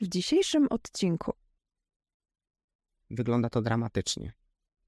[0.00, 1.32] W dzisiejszym odcinku
[3.10, 4.32] wygląda to dramatycznie.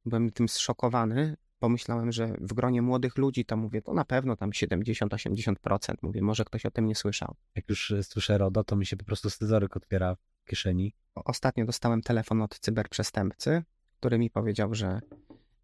[0.05, 1.36] Byłem tym zszokowany.
[1.58, 5.95] Pomyślałem, że w gronie młodych ludzi to mówię, to na pewno tam 70-80%.
[6.03, 7.34] Mówię, może ktoś o tym nie słyszał.
[7.55, 10.95] Jak już e, słyszę RODO, to mi się po prostu scyzoryk otwiera w kieszeni.
[11.14, 13.62] Ostatnio dostałem telefon od cyberprzestępcy,
[13.98, 15.00] który mi powiedział, że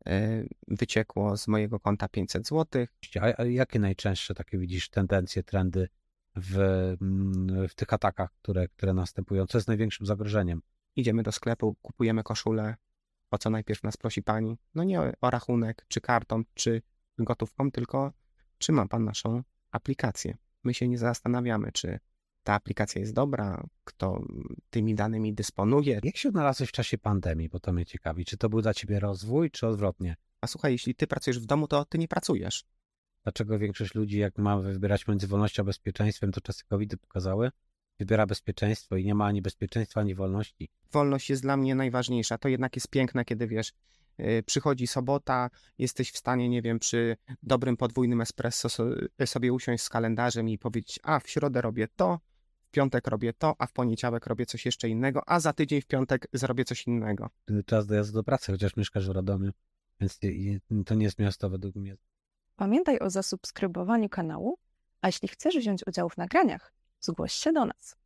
[0.09, 2.87] y, wyciekło z mojego konta 500 zł.
[3.21, 5.89] A, a jakie najczęstsze takie widzisz tendencje, trendy
[6.37, 6.59] w,
[7.01, 9.47] mm, w tych atakach, które, które następują?
[9.47, 10.63] Co jest największym zagrożeniem?
[10.97, 12.77] Idziemy do sklepu, kupujemy koszulę.
[13.31, 14.59] O co najpierw nas prosi pani?
[14.75, 16.83] No nie o rachunek, czy kartą, czy
[17.19, 18.13] gotówką, tylko
[18.59, 20.37] czy ma pan naszą aplikację.
[20.65, 21.99] My się nie zastanawiamy, czy
[22.43, 24.23] ta aplikacja jest dobra, kto
[24.71, 26.01] tymi danymi dysponuje.
[26.03, 28.25] Jak się odnalazłeś w czasie pandemii, bo to mnie ciekawi.
[28.25, 30.17] Czy to był dla ciebie rozwój, czy odwrotnie?
[30.41, 32.65] A słuchaj, jeśli ty pracujesz w domu, to ty nie pracujesz.
[33.25, 37.51] Dlaczego większość ludzi, jak ma wybierać między wolnością a bezpieczeństwem, to czasy covid pokazały,
[37.99, 40.69] wybiera bezpieczeństwo i nie ma ani bezpieczeństwa, ani wolności.
[40.93, 42.39] Wolność jest dla mnie najważniejsza.
[42.39, 43.73] To jednak jest piękne, kiedy wiesz,
[44.19, 48.69] yy, przychodzi sobota, jesteś w stanie, nie wiem, przy dobrym podwójnym espresso
[49.27, 52.21] sobie usiąść z kalendarzem i powiedzieć, a w środę robię to,
[52.65, 55.87] w piątek robię to, a w poniedziałek robię coś jeszcze innego, a za tydzień w
[55.87, 57.31] piątek zrobię coś innego.
[57.67, 59.51] Czas dojazdu do pracy, chociaż mieszkasz w Radomiu,
[60.01, 60.19] więc
[60.87, 61.97] to nie jest miasto według mnie.
[62.57, 64.59] Pamiętaj o zasubskrybowaniu kanału,
[65.01, 67.97] a jeśli chcesz wziąć udział w nagraniach, zgłoś się do nas.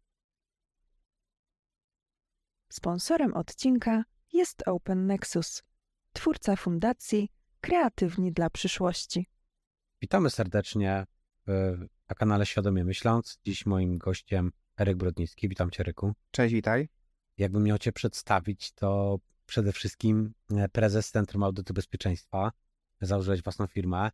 [2.72, 5.62] Sponsorem odcinka jest Open Nexus,
[6.12, 7.30] twórca fundacji
[7.61, 9.27] Kreatywni dla przyszłości.
[10.02, 11.06] Witamy serdecznie
[12.08, 13.39] na kanale Świadomie Myśląc.
[13.44, 15.48] Dziś moim gościem Eryk Brodnicki.
[15.48, 16.12] Witam Cię, Ryku.
[16.30, 16.89] Cześć, witaj.
[17.39, 22.52] Jakbym miał Cię przedstawić, to przede wszystkim e, prezes Centrum Audytu Bezpieczeństwa.
[23.00, 24.11] Założyłeś własną firmę, e,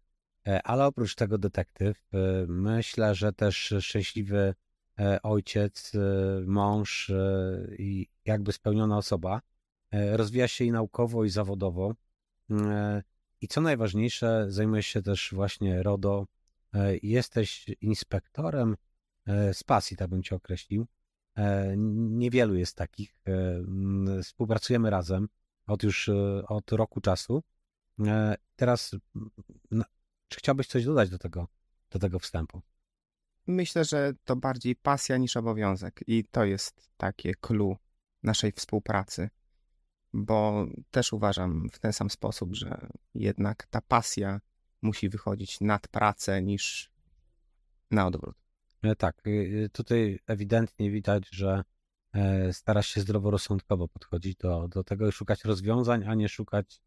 [0.64, 2.08] ale oprócz tego detektyw.
[2.14, 4.54] E, myślę, że też szczęśliwy
[4.98, 5.98] E, ojciec, e,
[6.46, 9.40] mąż e, i jakby spełniona osoba.
[9.92, 11.94] Rozwija się i naukowo, i zawodowo.
[13.40, 16.26] I co najważniejsze, zajmujesz się też właśnie RODO.
[17.02, 18.76] Jesteś inspektorem
[19.52, 20.86] z pasji, tak bym cię określił.
[21.96, 23.14] Niewielu jest takich.
[24.22, 25.28] Współpracujemy razem
[25.66, 26.10] od już
[26.48, 27.42] od roku czasu.
[28.56, 28.96] Teraz,
[30.32, 31.48] czy chciałbyś coś dodać do tego,
[31.90, 32.62] do tego wstępu?
[33.46, 37.76] Myślę, że to bardziej pasja niż obowiązek i to jest takie clue
[38.22, 39.30] naszej współpracy,
[40.12, 44.40] bo też uważam w ten sam sposób, że jednak ta pasja
[44.82, 46.90] musi wychodzić nad pracę niż
[47.90, 48.36] na odwrót.
[48.82, 51.62] E, tak, y, y, tutaj ewidentnie widać, że
[52.12, 56.80] e, starasz się zdroworozsądkowo podchodzić do, do tego i szukać rozwiązań, a nie szukać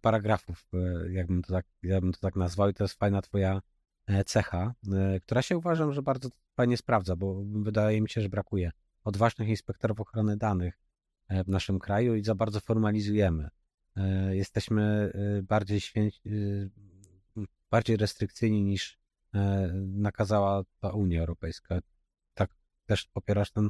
[0.00, 0.70] paragrafów,
[1.10, 2.68] jakbym to tak, jakbym to tak nazwał.
[2.68, 3.60] I to jest fajna twoja
[4.06, 8.28] E, cecha, e, która się uważam, że bardzo fajnie sprawdza, bo wydaje mi się, że
[8.28, 8.70] brakuje
[9.04, 10.78] odważnych inspektorów ochrony danych
[11.28, 13.48] e, w naszym kraju i za bardzo formalizujemy.
[14.30, 15.12] Jesteśmy
[15.42, 16.20] bardziej święci,
[17.70, 18.98] bardziej restrykcyjni niż
[19.76, 21.78] nakazała ta Unia Europejska.
[22.34, 22.50] Tak
[22.86, 23.68] też popierasz ten,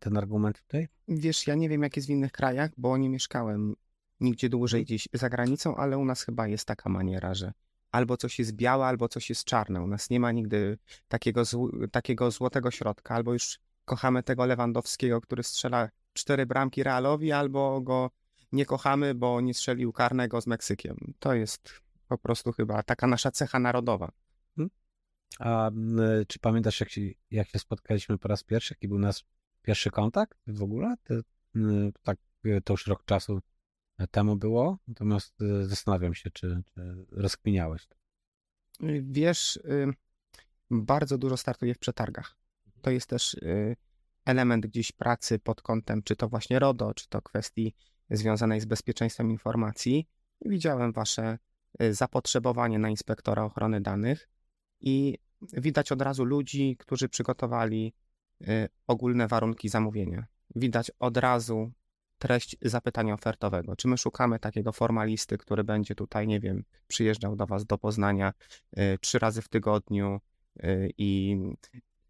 [0.00, 0.88] ten argument tutaj?
[1.08, 3.74] Wiesz, ja nie wiem, jak jest w innych krajach, bo nie mieszkałem
[4.20, 7.52] nigdzie dłużej gdzieś za granicą, ale u nas chyba jest taka maniera, że
[7.90, 9.82] albo coś jest białe, albo coś jest czarne.
[9.82, 11.42] U nas nie ma nigdy takiego,
[11.90, 18.10] takiego złotego środka, albo już kochamy tego Lewandowskiego, który strzela cztery bramki Realowi, albo go
[18.52, 20.96] nie kochamy, bo nie strzelił karnego z Meksykiem.
[21.18, 24.12] To jest po prostu chyba taka nasza cecha narodowa.
[24.56, 24.70] Hmm?
[25.38, 25.70] A
[26.28, 27.00] czy pamiętasz, jak się,
[27.30, 28.74] jak się spotkaliśmy po raz pierwszy?
[28.74, 29.24] Jaki był nasz
[29.62, 30.94] pierwszy kontakt w ogóle?
[31.04, 31.14] To,
[32.02, 32.18] tak,
[32.64, 33.40] to już rok czasu
[34.06, 37.96] temu było, natomiast y, zastanawiam się, czy, czy rozkminiałeś to.
[39.02, 39.90] Wiesz, y,
[40.70, 42.36] bardzo dużo startuję w przetargach.
[42.82, 43.76] To jest też y,
[44.24, 47.74] element gdzieś pracy pod kątem, czy to właśnie RODO, czy to kwestii
[48.10, 50.08] związanej z bezpieczeństwem informacji.
[50.44, 51.38] Widziałem wasze
[51.90, 54.28] zapotrzebowanie na inspektora ochrony danych
[54.80, 55.18] i
[55.52, 57.94] widać od razu ludzi, którzy przygotowali
[58.86, 60.26] ogólne warunki zamówienia.
[60.54, 61.72] Widać od razu
[62.18, 63.76] treść zapytania ofertowego.
[63.76, 68.32] Czy my szukamy takiego formalisty, który będzie tutaj, nie wiem, przyjeżdżał do Was do Poznania
[68.78, 70.20] y, trzy razy w tygodniu
[70.64, 71.36] y, i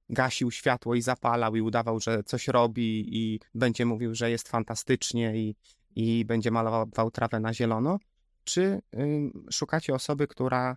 [0.09, 5.37] gasił światło i zapalał i udawał, że coś robi i będzie mówił, że jest fantastycznie
[5.37, 5.57] i,
[5.97, 7.99] i będzie malował trawę na zielono?
[8.45, 8.61] Czy
[8.95, 10.77] y, szukacie osoby, która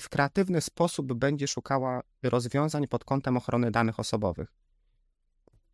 [0.00, 4.57] w kreatywny sposób będzie szukała rozwiązań pod kątem ochrony danych osobowych?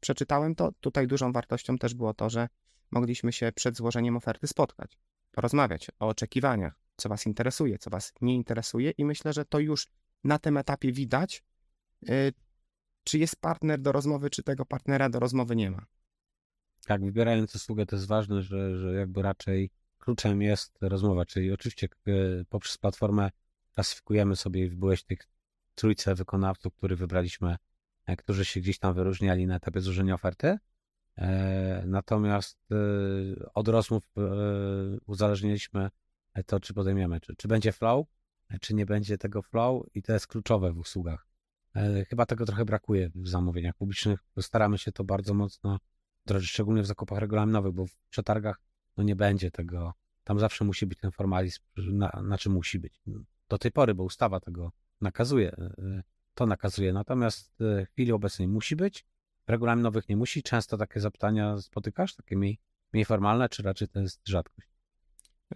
[0.05, 2.49] Przeczytałem to, tutaj dużą wartością też było to, że
[2.91, 4.99] mogliśmy się przed złożeniem oferty spotkać,
[5.33, 9.89] porozmawiać o oczekiwaniach, co Was interesuje, co Was nie interesuje, i myślę, że to już
[10.25, 11.43] na tym etapie widać,
[12.09, 12.33] y,
[13.05, 15.87] czy jest partner do rozmowy, czy tego partnera do rozmowy nie ma.
[16.87, 21.89] Tak, wybierając usługę to jest ważne, że, że jakby raczej kluczem jest rozmowa, czyli oczywiście
[22.07, 22.13] e,
[22.49, 23.31] poprzez platformę
[23.75, 25.19] klasyfikujemy sobie, byłeś tych
[25.75, 27.57] trójce wykonawców, których wybraliśmy,
[28.19, 30.59] którzy się gdzieś tam wyróżniali na etapie złożenia oferty.
[31.19, 32.59] E, natomiast
[33.55, 34.13] od rozmów
[35.07, 35.91] uzależniliśmy
[36.47, 38.07] to, czy podejmiemy, czy, czy będzie flow,
[38.61, 41.27] czy nie będzie tego flow i to jest kluczowe w usługach.
[42.09, 44.21] Chyba tego trochę brakuje w zamówieniach publicznych.
[44.41, 45.79] Staramy się to bardzo mocno
[46.27, 48.61] drożyć, szczególnie w zakupach regulaminowych, bo w przetargach
[48.97, 49.95] no nie będzie tego.
[50.25, 53.03] Tam zawsze musi być ten formalizm, na, na czym musi być.
[53.49, 56.03] Do tej pory, bo ustawa tego nakazuje, e, e,
[56.35, 56.93] to nakazuje.
[56.93, 59.07] Natomiast w chwili obecnej musi być,
[59.47, 60.43] w regulaminowych nie musi.
[60.43, 62.59] Często takie zapytania spotykasz, takie mniej,
[62.93, 64.75] mniej formalne, czy raczej to jest rzadkość?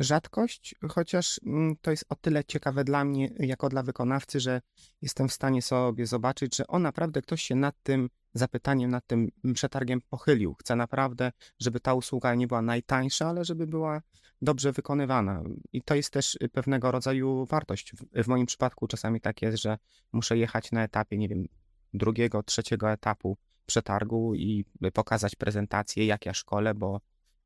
[0.01, 4.61] rzadkość, chociaż mm, to jest o tyle ciekawe dla mnie, jako dla wykonawcy, że
[5.03, 9.31] jestem w stanie sobie zobaczyć, że o naprawdę ktoś się nad tym zapytaniem, nad tym
[9.55, 10.55] przetargiem pochylił.
[10.55, 14.03] Chce naprawdę, żeby ta usługa nie była najtańsza, ale żeby była
[14.43, 15.43] dobrze wykonywana.
[15.73, 17.93] I to jest też pewnego rodzaju wartość.
[18.25, 19.79] W, moim przypadku czasami tak jest, że
[20.13, 21.47] muszę jechać na etapie, nie wiem,
[21.95, 23.37] drugiego, trzeciego etapu
[23.67, 24.65] przetargu i
[24.95, 27.01] pokazać prezentację, jak ja szkole, bo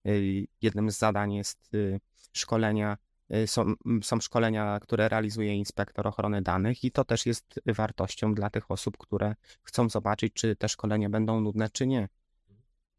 [0.07, 2.01] y, jednym z zadań jest y,
[2.33, 3.12] szkolenia, y,
[3.47, 8.71] są, są szkolenia, które realizuje inspektor ochrony danych i to też jest wartością dla tych
[8.71, 12.09] osób, które chcą zobaczyć, czy te szkolenia będą nudne, czy nie.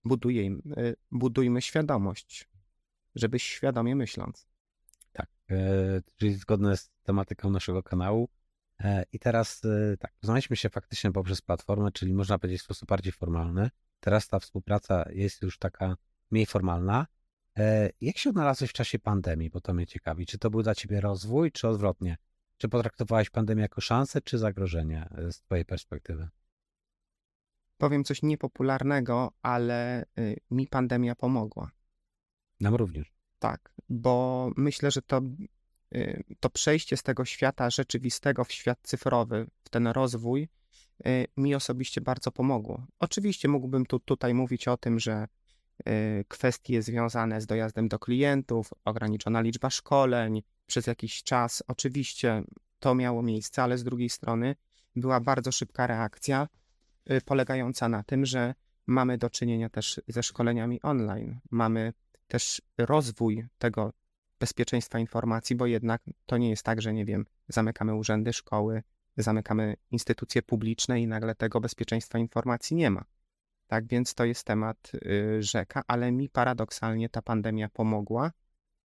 [0.05, 2.49] Budujmy, y, budujmy świadomość,
[3.15, 4.47] żebyś świadomie myśląc.
[5.11, 8.29] Tak, e, czyli zgodne z tematyką naszego kanału.
[8.79, 12.89] E, I teraz e, tak, poznaliśmy się faktycznie poprzez platformę, czyli można powiedzieć w sposób
[12.89, 13.69] bardziej formalny.
[13.99, 15.97] Teraz ta współpraca jest już taka
[16.31, 17.07] mniej formalna,
[18.01, 20.25] jak się odnalazłeś w czasie pandemii, bo to mnie ciekawi?
[20.25, 22.17] Czy to był dla ciebie rozwój, czy odwrotnie?
[22.57, 26.29] Czy potraktowałeś pandemię jako szansę, czy zagrożenie e, z twojej perspektywy?
[27.77, 31.71] Powiem coś niepopularnego, ale y, mi pandemia pomogła.
[32.59, 33.13] Nam również.
[33.39, 35.21] Tak, bo myślę, że to,
[35.95, 40.49] y, to przejście z tego świata rzeczywistego w świat cyfrowy, w ten rozwój,
[41.07, 42.85] y, mi osobiście bardzo pomogło.
[42.99, 45.27] Oczywiście mógłbym tu, tutaj mówić o tym, że
[46.27, 51.63] kwestie związane z dojazdem do klientów, ograniczona liczba szkoleń przez jakiś czas.
[51.67, 52.43] Oczywiście
[52.79, 54.55] to miało miejsce, ale z drugiej strony
[54.95, 56.47] była bardzo szybka reakcja
[57.11, 58.55] y, polegająca na tym, że
[58.87, 61.39] mamy do czynienia też ze szkoleniami online.
[61.51, 61.93] Mamy
[62.27, 63.93] też rozwój tego
[64.39, 68.83] bezpieczeństwa informacji, bo jednak to nie jest tak, że nie wiem, zamykamy urzędy, szkoły,
[69.17, 73.05] zamykamy instytucje publiczne i nagle tego bezpieczeństwa informacji nie ma.
[73.67, 78.31] Tak więc to jest temat y, rzeka, ale mi paradoksalnie ta pandemia pomogła.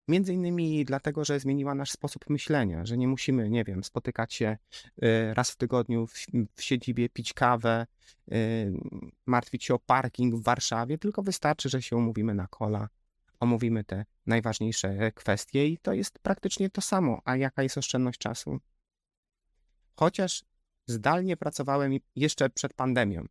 [0.09, 4.56] Między innymi dlatego, że zmieniła nasz sposób myślenia, że nie musimy, nie wiem, spotykać się
[5.05, 6.15] y, raz w tygodniu w,
[6.55, 7.87] w siedzibie, pić kawę,
[8.32, 8.73] y,
[9.26, 12.88] martwić się o parking w Warszawie, tylko wystarczy, że się umówimy na kola,
[13.41, 17.20] omówimy te najważniejsze kwestie i to jest praktycznie to samo.
[17.25, 18.61] A jaka jest oszczędność czasu?
[19.97, 20.44] Chociaż
[20.87, 23.27] zdalnie pracowałem jeszcze przed pandemią.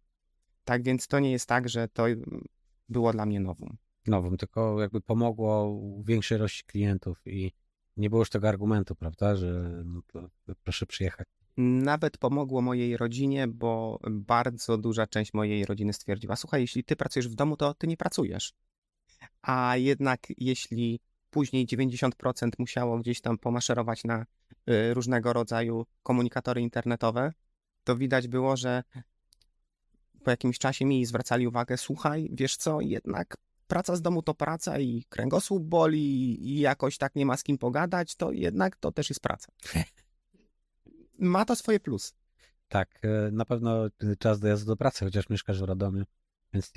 [0.63, 2.05] Tak więc to nie jest tak, że to
[2.89, 3.77] było dla mnie nowum.
[4.07, 7.51] Nowym, tylko jakby pomogło większej ilości klientów i
[7.97, 10.01] nie było już tego argumentu, prawda, że no
[10.63, 11.27] proszę przyjechać.
[11.57, 17.27] Nawet pomogło mojej rodzinie, bo bardzo duża część mojej rodziny stwierdziła: Słuchaj, jeśli ty pracujesz
[17.27, 18.53] w domu, to ty nie pracujesz.
[19.41, 24.25] A jednak jeśli później 90% musiało gdzieś tam pomaszerować na
[24.69, 27.31] y, różnego rodzaju komunikatory internetowe,
[27.83, 28.83] to widać było, że
[30.23, 33.37] po jakimś czasie mi zwracali uwagę, słuchaj, wiesz co, jednak
[33.67, 37.57] praca z domu to praca i kręgosłup boli i jakoś tak nie ma z kim
[37.57, 39.51] pogadać, to jednak to też jest praca.
[41.19, 42.13] Ma to swoje plusy.
[42.67, 43.87] Tak, e, na pewno
[44.19, 46.03] czas dojazdu do pracy, chociaż mieszkasz w Radomiu,
[46.53, 46.71] więc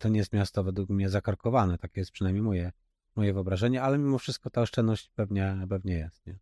[0.00, 2.72] to nie jest miasto według mnie zakarkowane, takie jest przynajmniej moje,
[3.16, 6.26] moje wyobrażenie, ale mimo wszystko ta oszczędność pewnie, pewnie jest.
[6.26, 6.38] Nie?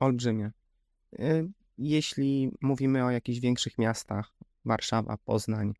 [0.00, 0.50] Olbrzymie.
[1.18, 1.48] E,
[1.78, 4.32] jeśli mówimy o jakichś większych miastach,
[4.64, 5.74] Warszawa, Poznań.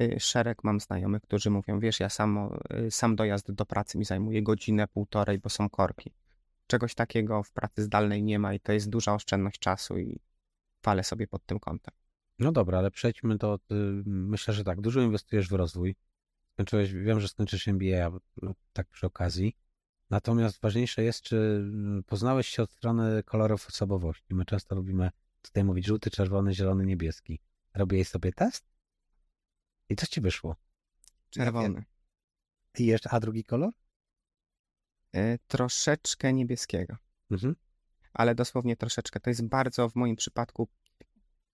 [0.00, 4.04] Y, szereg mam znajomych, którzy mówią, wiesz, ja sam, y, sam dojazd do pracy mi
[4.04, 6.12] zajmuje godzinę, półtorej, bo są korki.
[6.66, 10.20] Czegoś takiego w pracy zdalnej nie ma i to jest duża oszczędność czasu i
[10.82, 11.94] falę sobie pod tym kątem.
[12.38, 13.58] No dobra, ale przejdźmy do,
[14.06, 15.96] myślę, że tak, dużo inwestujesz w rozwój.
[16.52, 18.10] Skończyłeś, wiem, że skończysz MBA,
[18.72, 19.56] tak przy okazji.
[20.10, 21.64] Natomiast ważniejsze jest, czy
[22.06, 24.34] poznałeś się od strony kolorów osobowości.
[24.34, 25.10] My często lubimy
[25.42, 27.40] tutaj mówić żółty, czerwony, zielony, niebieski.
[27.74, 28.64] Robiłeś sobie test?
[29.88, 30.56] I co ci wyszło?
[31.30, 31.84] Czerwony.
[32.78, 33.72] I jeszcze, a drugi kolor?
[35.12, 36.96] E, troszeczkę niebieskiego.
[37.30, 37.56] Mhm.
[38.12, 39.20] Ale dosłownie troszeczkę.
[39.20, 40.68] To jest bardzo w moim przypadku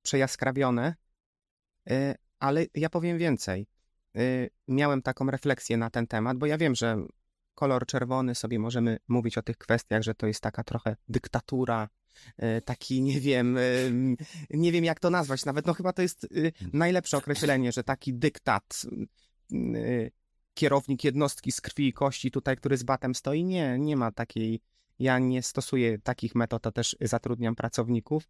[0.03, 0.95] przejaskrawione,
[1.91, 3.67] e, ale ja powiem więcej.
[4.17, 7.07] Y, miałem taką refleksję na ten temat, bo ja wiem, że
[7.55, 11.89] kolor czerwony sobie możemy mówić o tych kwestiach, że to jest taka trochę dyktatura,
[12.65, 14.17] taki nie wiem, y,
[14.51, 16.29] nie wiem jak to nazwać, nawet no chyba to jest
[16.73, 18.87] najlepsze określenie, że taki dyktat,
[20.55, 24.61] kierownik jednostki z krwi i kości tutaj, który z batem stoi, nie, nie ma takiej,
[24.99, 28.29] ja nie stosuję takich metod, to też zatrudniam pracowników.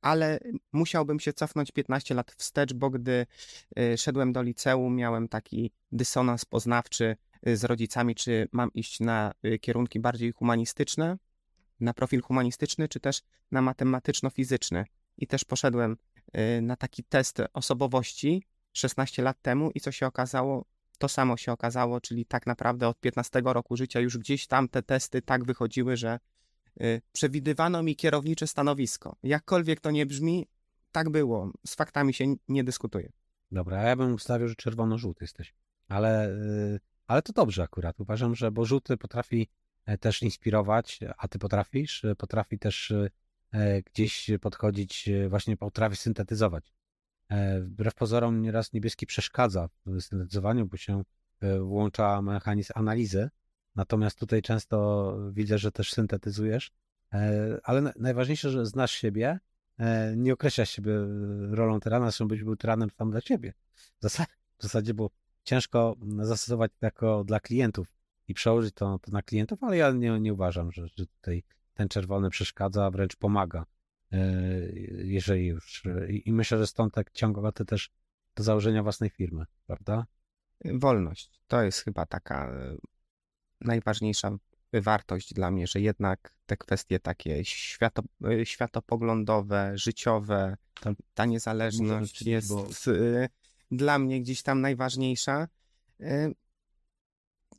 [0.00, 0.38] Ale
[0.72, 3.26] musiałbym się cofnąć 15 lat wstecz, bo gdy
[3.78, 7.16] y, szedłem do liceum, miałem taki dysonans poznawczy
[7.48, 11.16] y, z rodzicami, czy mam iść na y, kierunki bardziej humanistyczne,
[11.80, 14.84] na profil humanistyczny, czy też na matematyczno-fizyczny.
[15.18, 15.96] I też poszedłem
[16.62, 18.42] na taki test osobowości
[18.72, 20.64] 16 lat temu i co się okazało?
[20.98, 24.82] To samo się okazało, czyli tak naprawdę od 15 roku życia już gdzieś tam te
[24.82, 26.18] testy tak wychodziły, że
[26.82, 29.16] Y, przewidywano mi kierownicze stanowisko.
[29.22, 30.46] Jakkolwiek to nie brzmi,
[30.92, 31.52] tak było.
[31.66, 33.12] Z faktami się nie dyskutuje.
[33.52, 35.54] Dobra, ja bym ustawił, że czerwono-żółty jesteś.
[35.88, 38.00] Ale, y, ale to dobrze akurat.
[38.00, 39.48] Uważam, że bo żółty potrafi
[40.00, 42.94] też inspirować, a ty potrafisz, e, potrafi też
[43.52, 46.72] e, gdzieś podchodzić, właśnie potrafi syntetyzować.
[47.60, 51.02] Wbrew pozorom nieraz niebieski przeszkadza w syntetyzowaniu, bo się
[51.60, 53.30] włącza mechanizm analizy,
[53.78, 56.72] Natomiast tutaj często widzę, że też syntetyzujesz,
[57.12, 59.38] e, ale najważniejsze, że znasz siebie,
[59.78, 60.92] e, nie określasz siebie
[61.50, 63.52] rolą tyrana, zresztą byś był tyranem sam dla siebie.
[63.74, 65.10] W zasadzie, w zasadzie bo
[65.44, 67.97] ciężko zastosować jako dla klientów
[68.28, 71.42] i przełożyć to, to na klientów, ale ja nie, nie uważam, że, że tutaj
[71.74, 73.64] ten czerwony przeszkadza, a wręcz pomaga,
[74.12, 74.18] e,
[75.04, 75.82] jeżeli już.
[76.08, 77.90] I myślę, że stąd tak ciągowaty też
[78.34, 80.06] do założenia własnej firmy, prawda?
[80.64, 81.40] Wolność.
[81.46, 82.52] To jest chyba taka
[83.60, 84.38] najważniejsza
[84.72, 88.02] wartość dla mnie, że jednak te kwestie takie świato,
[88.44, 90.56] światopoglądowe, życiowe,
[91.14, 92.52] ta, niezależność jest
[93.70, 95.48] dla mnie gdzieś tam najważniejsza.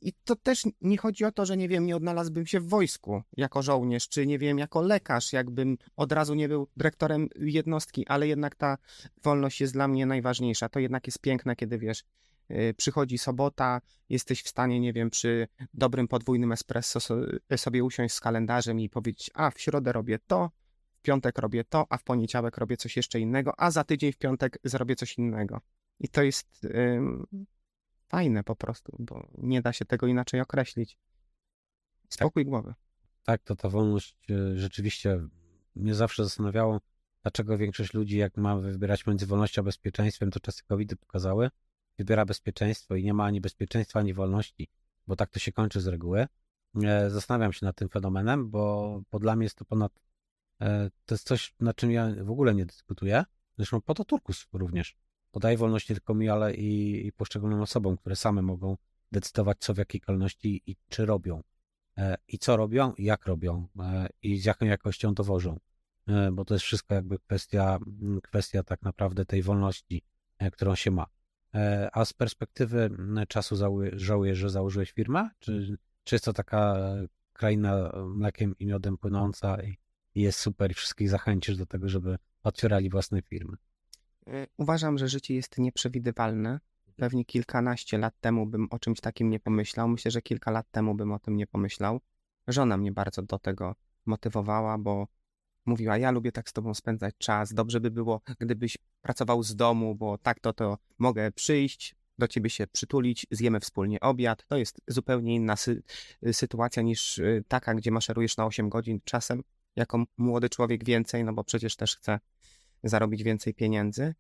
[0.03, 2.67] Y, I to też nie chodzi o to, że nie wiem, nie odnalazłbym się w
[2.67, 8.07] wojsku jako żołnierz, czy nie wiem, jako lekarz, jakbym od razu nie był dyrektorem jednostki,
[8.07, 8.77] ale jednak ta
[9.23, 10.69] wolność jest dla mnie najważniejsza.
[10.69, 12.03] To jednak jest piękne, kiedy wiesz,
[12.51, 16.99] Y, przychodzi sobota, jesteś w stanie, nie wiem, przy dobrym podwójnym espresso
[17.57, 20.51] sobie usiąść z kalendarzem i powiedzieć, a w środę robię to,
[20.93, 24.17] w piątek robię to, a w poniedziałek robię coś jeszcze innego, a za tydzień w
[24.17, 25.61] piątek zrobię coś innego.
[25.99, 26.67] I to jest
[28.09, 30.97] fajne po prostu, bo nie da się tego inaczej określić.
[32.09, 32.49] Spokój tak.
[32.49, 32.73] głowy.
[33.23, 35.27] Tak, to ta wolność e, rzeczywiście
[35.75, 36.79] mnie zawsze zastanawiało,
[37.21, 41.49] dlaczego większość ludzi, jak ma wybierać między wolnością a bezpieczeństwem, to czasy COVID pokazały,
[41.97, 44.67] wybiera bezpieczeństwo i nie ma ani bezpieczeństwa, ani wolności,
[45.07, 46.27] bo tak to się kończy z reguły.
[46.83, 49.99] E, zastanawiam się nad tym fenomenem, bo, bo dla mnie jest to ponad.
[50.61, 53.23] E, to jest coś, nad czym ja w ogóle nie dyskutuję.
[53.57, 54.97] Zresztą po to Turkus również.
[55.31, 58.77] Podaje wolność nie tylko mi, ale i, i poszczególnym osobom, które same mogą
[59.11, 61.43] decydować, co w jakiej kolejności i czy robią.
[61.97, 63.67] E, I co robią, i jak robią,
[64.21, 65.59] i z jaką jakością dowożą.
[66.31, 67.79] Bo to jest wszystko jakby kwestia,
[68.23, 70.01] kwestia tak naprawdę tej wolności,
[70.51, 71.05] którą się ma.
[71.53, 72.89] E, a z perspektywy
[73.27, 73.55] czasu
[73.93, 75.29] żałujesz, że założyłeś firmę?
[75.39, 76.75] Czy, czy jest to taka
[77.33, 79.77] kraina mlekiem i miodem płynąca i
[80.15, 83.57] jest super i wszystkich zachęcisz do tego, żeby otwierali własne firmy?
[84.29, 86.59] E, uważam, że życie jest nieprzewidywalne.
[86.95, 89.87] Pewnie kilkanaście lat temu bym o czymś takim nie pomyślał.
[89.87, 91.99] Myślę, że kilka lat temu bym o tym nie pomyślał.
[92.47, 95.07] Żona mnie bardzo do tego motywowała, bo
[95.65, 99.95] mówiła, ja lubię tak z tobą spędzać czas, dobrze by było, gdybyś pracował z domu,
[99.95, 104.45] bo tak to to mogę przyjść, do ciebie się przytulić, zjemy wspólnie obiad.
[104.47, 105.83] To jest zupełnie inna sy
[106.31, 109.43] sytuacja niż y, taka, gdzie maszerujesz na 8 godzin czasem
[109.75, 112.19] jako młody człowiek więcej, no bo przecież też chcę
[112.83, 114.15] zarobić więcej pieniędzy.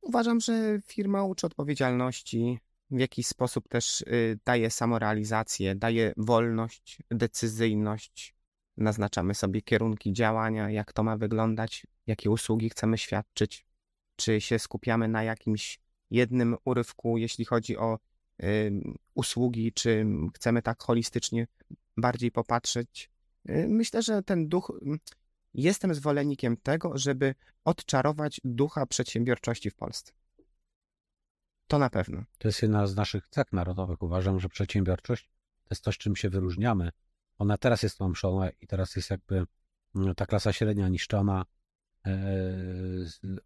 [0.00, 2.58] Uważam, że firma uczy odpowiedzialności,
[2.90, 8.34] w jakiś sposób też y, daje samorealizację, daje wolność, decyzyjność,
[8.76, 13.66] naznaczamy sobie kierunki działania, jak to ma wyglądać, jakie usługi chcemy świadczyć,
[14.16, 15.80] czy się skupiamy na jakimś
[16.10, 17.98] jednym urywku, jeśli chodzi o
[18.42, 18.72] y,
[19.14, 21.46] usługi, czy chcemy tak holistycznie
[21.96, 23.10] bardziej popatrzeć.
[23.50, 24.72] Y, myślę, że ten duch,
[25.56, 27.34] jestem zwolennikiem tego, żeby
[27.64, 30.12] odczarować ducha przedsiębiorczości w Polsce.
[31.66, 32.24] To na pewno.
[32.38, 34.02] To jest jedna z naszych cech narodowych.
[34.02, 35.28] Uważam, że przedsiębiorczość
[35.64, 36.90] to jest coś, czym się wyróżniamy
[37.38, 39.46] ona teraz jest tłamszona i teraz jest jakby
[39.96, 41.44] mm, ta klasa średnia niszczona
[42.06, 42.12] e,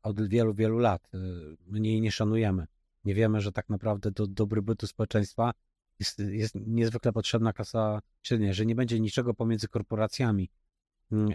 [0.03, 1.09] od wielu, wielu lat.
[1.15, 1.19] E,
[1.67, 2.67] my jej nie szanujemy.
[3.05, 5.53] Nie wiemy, że tak naprawdę do dobrobytu społeczeństwa
[5.99, 10.51] jest, jest niezwykle potrzebna klasa średnia, że nie będzie niczego pomiędzy korporacjami,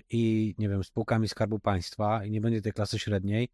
[0.10, 3.50] i nie wiem, spółkami Skarbu Państwa i nie będzie tej klasy średniej,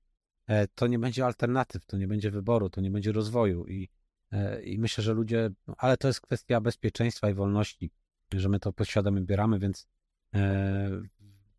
[0.47, 3.89] e, to nie będzie alternatyw, to nie będzie wyboru, to nie będzie rozwoju i,
[4.31, 7.91] e, i myślę, że ludzie, no, ale to jest kwestia bezpieczeństwa i wolności,
[8.33, 9.87] że my to podświadomie bieramy, więc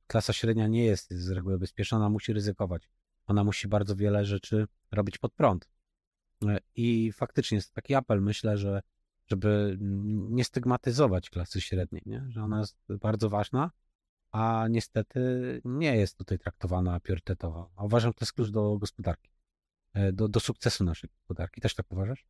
[0.06, 2.88] klasa średnia nie jest z reguły bezpieczna, ona musi ryzykować.
[3.26, 5.68] Ona musi bardzo wiele rzeczy robić pod prąd.
[6.74, 8.82] I faktycznie jest taki apel, myślę, że
[9.26, 9.78] żeby
[10.30, 12.26] nie stygmatyzować klasy średniej, nie?
[12.28, 13.70] że ona jest bardzo ważna,
[14.32, 15.20] a niestety
[15.64, 17.70] nie jest tutaj traktowana priorytetowo.
[17.76, 19.30] A uważam, że to jest klucz do gospodarki,
[19.94, 21.60] e, do, do sukcesu naszej gospodarki.
[21.60, 22.26] Też tak uważasz?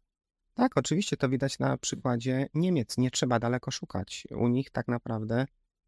[0.55, 2.99] Tak, oczywiście to widać na przykładzie Niemiec.
[2.99, 4.27] Nie trzeba daleko szukać.
[4.31, 5.47] U nich tak naprawdę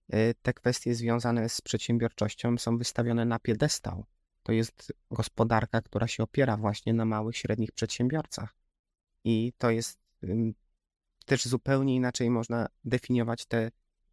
[0.08, 4.04] e, te kwestie związane z przedsiębiorczością są wystawione na piedestał.
[4.42, 8.56] To jest gospodarka, która się opiera właśnie na małych, średnich przedsiębiorcach.
[9.24, 9.98] I to jest
[11.26, 13.70] też zupełnie inaczej można definiować te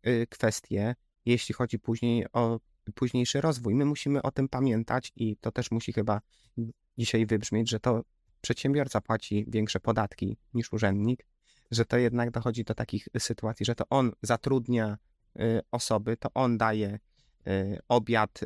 [0.08, 2.59] y, kwestie, jeśli chodzi później o
[2.95, 3.75] późniejszy rozwój.
[3.75, 6.21] My musimy o tym pamiętać i to też musi chyba
[6.97, 8.01] dzisiaj wybrzmieć, że to
[8.41, 11.25] przedsiębiorca płaci większe podatki niż urzędnik,
[11.71, 14.97] że to jednak dochodzi do takich sytuacji, że to on zatrudnia
[15.39, 16.99] y, osoby, to on daje
[17.47, 18.39] y, obiad,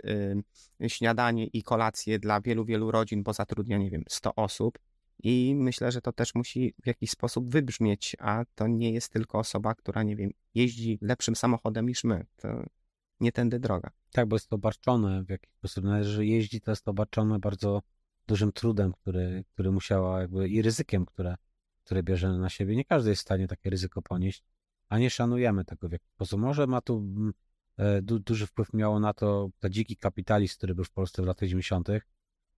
[0.87, 4.79] śniadanie i kolację dla wielu, wielu rodzin, bo zatrudnia, nie wiem, 100 osób
[5.23, 9.39] i myślę, że to też musi w jakiś sposób wybrzmieć, a to nie jest tylko
[9.39, 12.25] osoba, która, nie wiem, jeździ lepszym samochodem niż my.
[12.35, 12.65] To
[13.19, 13.89] nie tędy droga.
[14.11, 15.83] Tak, bo jest to obarczone w jakiś sposób.
[15.83, 17.81] Nawet, że jeździ, to jest to obarczone bardzo
[18.27, 21.35] dużym trudem, który, który musiała jakby i ryzykiem, które,
[21.83, 22.75] które bierze na siebie.
[22.75, 24.43] Nie każdy jest w stanie takie ryzyko ponieść,
[24.89, 26.39] a nie szanujemy tego w jakiś sposób.
[26.39, 27.33] Może ma tu mm,
[27.77, 31.25] e, du, duży wpływ miało na to ta dziki kapitalizm, który był w Polsce w
[31.25, 31.87] latach 90.,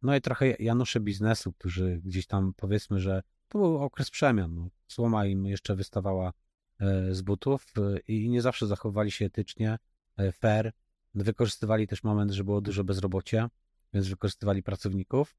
[0.01, 4.55] no i trochę Janusze biznesu, którzy gdzieś tam powiedzmy, że to był okres przemian.
[4.55, 4.69] No.
[4.87, 6.33] Słoma im jeszcze wystawała
[6.79, 9.77] e, z butów e, i nie zawsze zachowywali się etycznie,
[10.17, 10.71] e, fair.
[11.15, 13.49] Wykorzystywali też moment, że było dużo bezrobocia,
[13.93, 15.35] więc wykorzystywali pracowników.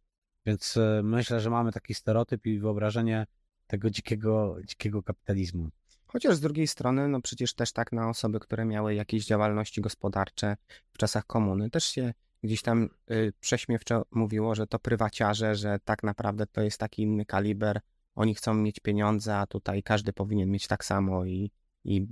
[0.47, 3.27] Więc myślę, że mamy taki stereotyp i wyobrażenie
[3.67, 5.68] tego dzikiego, dzikiego kapitalizmu.
[6.07, 10.57] Chociaż z drugiej strony, no przecież też tak na osoby, które miały jakieś działalności gospodarcze
[10.90, 16.03] w czasach komuny, też się gdzieś tam y, prześmiewczo mówiło, że to prywaciarze, że tak
[16.03, 17.81] naprawdę to jest taki inny kaliber,
[18.14, 21.51] oni chcą mieć pieniądze, a tutaj każdy powinien mieć tak samo i,
[21.85, 22.07] i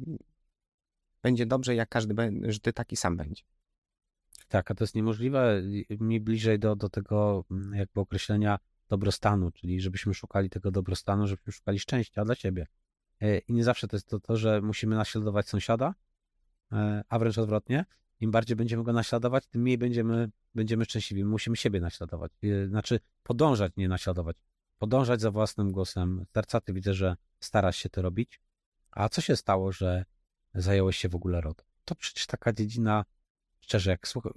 [1.22, 2.14] będzie dobrze, jak każdy
[2.62, 3.42] ty taki sam będzie.
[4.48, 5.62] Tak, a to jest niemożliwe.
[6.00, 8.58] Mi bliżej do, do tego mm, jakby określenia
[8.88, 12.66] dobrostanu, czyli żebyśmy szukali tego dobrostanu, żebyśmy szukali szczęścia dla siebie.
[13.20, 15.94] E, I nie zawsze to jest to, to że musimy naśladować sąsiada,
[16.72, 17.84] e, a wręcz odwrotnie,
[18.20, 21.24] im bardziej będziemy go naśladować, tym mniej będziemy, będziemy szczęśliwi.
[21.24, 22.32] Musimy siebie naśladować.
[22.68, 24.36] Znaczy podążać, nie naśladować.
[24.78, 26.24] Podążać za własnym głosem.
[26.30, 28.40] Starcaty widzę, że starasz się to robić.
[28.90, 30.04] A co się stało, że
[30.54, 31.64] zająłeś się w ogóle RODO?
[31.84, 33.04] To przecież taka dziedzina,
[33.60, 34.32] szczerze, jak słucham,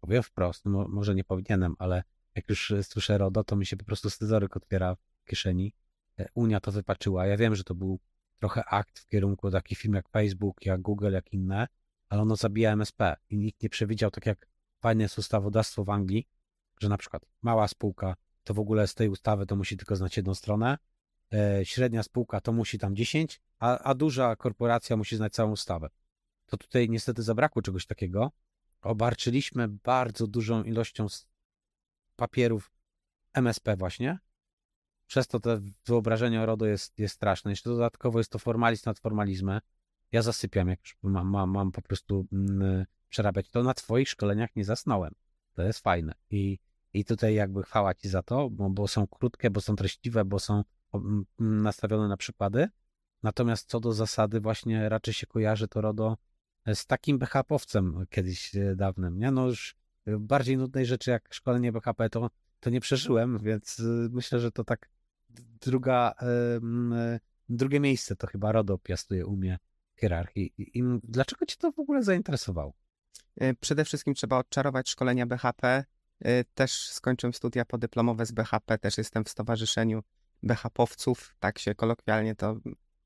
[0.00, 2.02] powiem wprost, no, może nie powinienem, ale
[2.34, 5.72] jak już słyszę RODO, to mi się po prostu scyzoryk otwiera w kieszeni.
[6.18, 7.26] E, Unia to wypaczyła.
[7.26, 8.00] Ja wiem, że to był
[8.36, 11.68] trochę akt w kierunku takich firm jak Facebook, jak Google, jak inne,
[12.08, 14.48] ale ono zabija MSP i nikt nie przewidział, tak jak
[14.80, 16.28] fajne jest ustawodawstwo w Anglii,
[16.80, 20.16] że na przykład mała spółka to w ogóle z tej ustawy to musi tylko znać
[20.16, 20.78] jedną stronę,
[21.32, 25.88] e, średnia spółka to musi tam 10, a, a duża korporacja musi znać całą ustawę.
[26.46, 28.32] To tutaj niestety zabrakło czegoś takiego.
[28.82, 31.06] Obarczyliśmy bardzo dużą ilością
[32.16, 32.72] papierów
[33.34, 34.18] MSP właśnie.
[35.06, 37.50] Przez to to wyobrażenie o RODO jest, jest straszne.
[37.50, 39.60] Jeszcze dodatkowo jest to formalizm nad formalizmem
[40.12, 43.50] ja zasypiam, jak już mam, mam, mam po prostu mm, przerabiać.
[43.50, 45.12] To na twoich szkoleniach nie zasnąłem.
[45.54, 46.12] To jest fajne.
[46.30, 46.58] I,
[46.92, 50.38] i tutaj jakby chwała ci za to, bo, bo są krótkie, bo są treściwe, bo
[50.38, 50.62] są
[51.38, 52.68] nastawione na przykłady.
[53.22, 56.16] Natomiast co do zasady, właśnie raczej się kojarzy to RODO
[56.74, 59.30] z takim BHP-owcem kiedyś e, dawnym, nie?
[59.30, 64.40] No już bardziej nudnej rzeczy jak szkolenie BHP to, to nie przeżyłem, więc e, myślę,
[64.40, 64.90] że to tak
[65.60, 69.58] druga, e, drugie miejsce to chyba RODO piastuje u mnie
[70.00, 70.52] hierarchii.
[70.58, 72.72] I dlaczego cię to w ogóle zainteresowało?
[73.36, 75.84] E, przede wszystkim trzeba odczarować szkolenia BHP.
[76.20, 80.02] E, też skończyłem studia podyplomowe z BHP, też jestem w stowarzyszeniu
[80.42, 82.56] BHP-owców, tak się kolokwialnie to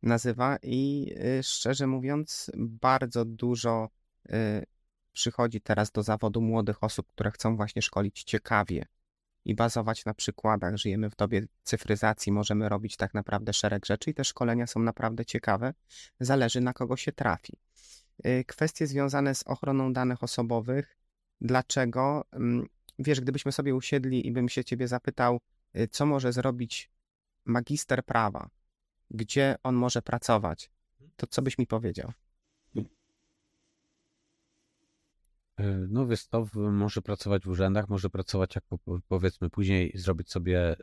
[0.03, 3.89] nazywa i e, szczerze mówiąc bardzo dużo
[5.13, 8.87] przychodzi teraz do zawodu młodych osób, które chcą właśnie szkolić ciekawie,
[9.45, 10.77] i bazować na przykładach.
[10.77, 15.25] Żyjemy w dobie cyfryzacji, możemy robić tak naprawdę szereg rzeczy i te szkolenia są naprawdę
[15.25, 15.75] ciekawe.
[16.21, 17.59] Zależy na kogo się trafi.
[18.27, 20.97] Y, kwestie związane z ochroną danych osobowych.
[21.41, 22.25] Dlaczego?
[22.33, 22.67] Mm,
[22.99, 25.41] wiesz, gdybyśmy sobie usiedli i bym się ciebie zapytał,
[25.77, 26.91] y, co może zrobić
[27.45, 28.51] magister prawa,
[29.11, 30.71] gdzie on może pracować,
[31.17, 32.13] to co byś mi powiedział?
[35.89, 40.77] No wiesz to może pracować w urzędach, może pracować jako powiedzmy później zrobić sobie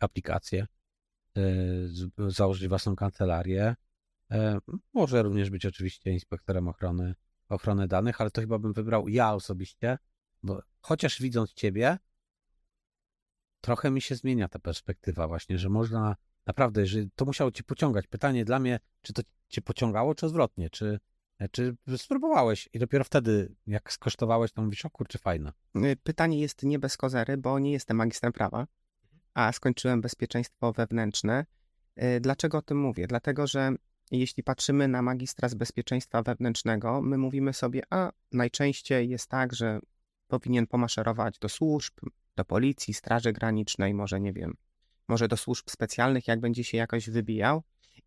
[0.00, 0.66] aplikację,
[2.28, 3.76] założyć własną kancelarię.
[4.94, 7.14] Może również być oczywiście inspektorem ochrony,
[7.48, 9.98] ochrony danych, ale to chyba bym wybrał ja osobiście,
[10.42, 11.98] bo chociaż widząc ciebie,
[13.60, 18.06] trochę mi się zmienia ta perspektywa właśnie, że można naprawdę, że to musiało cię pociągać.
[18.06, 21.00] Pytanie dla mnie, czy to cię pociągało, czy odwrotnie, czy,
[21.50, 25.52] czy spróbowałeś i dopiero wtedy, jak skosztowałeś, to mówisz, o kurczę, fajne.
[25.76, 28.66] Y, pytanie jest nie bez kozery, bo nie jestem magistrem prawa,
[29.34, 31.46] a skończyłem bezpieczeństwo wewnętrzne.
[32.02, 33.06] Y, dlaczego o tym mówię?
[33.06, 33.72] Dlatego, że
[34.10, 39.80] jeśli patrzymy na magistra z bezpieczeństwa wewnętrznego, my mówimy sobie, a najczęściej jest tak, że
[40.28, 41.94] powinien pomaszerować do służb,
[42.36, 44.54] do policji, straży granicznej, może nie wiem,
[45.08, 47.62] może do służb specjalnych, jak będzie się jakoś wybijał.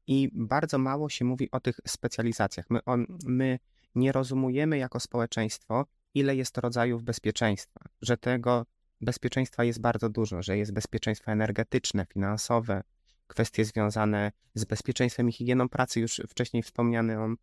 [0.08, 2.70] I bardzo mało się mówi o tych specjalizacjach.
[2.70, 3.60] My, on, my
[3.96, 8.66] nie rozumiemy jako społeczeństwo, ile jest rodzajów bezpieczeństwa, że tego
[9.02, 12.84] bezpieczeństwa jest bardzo dużo, że jest bezpieczeństwo energetyczne, finansowe,
[13.28, 17.36] kwestie związane z bezpieczeństwem i higieną pracy, już wcześniej wspomniany on.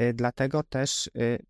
[0.00, 1.46] Y, dlatego też y,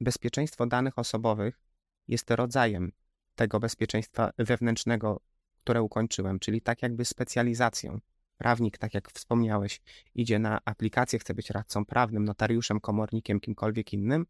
[0.00, 1.60] bezpieczeństwo danych osobowych
[2.08, 2.92] jest rodzajem
[3.34, 5.20] tego bezpieczeństwa wewnętrznego,
[5.56, 8.00] które ukończyłem, czyli tak jakby specjalizacją.
[8.38, 9.80] Prawnik, tak jak wspomniałeś,
[10.14, 14.26] idzie na aplikację, chce być radcą prawnym, notariuszem, komornikiem, kimkolwiek innym,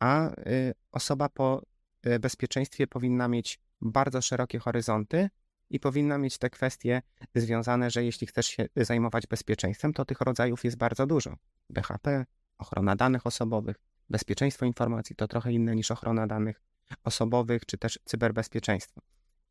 [0.00, 1.62] a y, osoba po
[2.06, 5.30] y, bezpieczeństwie powinna mieć bardzo szerokie horyzonty
[5.70, 7.02] i powinna mieć te kwestie
[7.34, 11.36] związane, że jeśli chcesz się zajmować bezpieczeństwem, to tych rodzajów jest bardzo dużo.
[11.70, 12.26] BHP,
[12.58, 13.76] ochrona danych osobowych,
[14.10, 16.62] bezpieczeństwo informacji to trochę inne niż ochrona danych
[17.04, 19.00] osobowych czy też cyberbezpieczeństwo.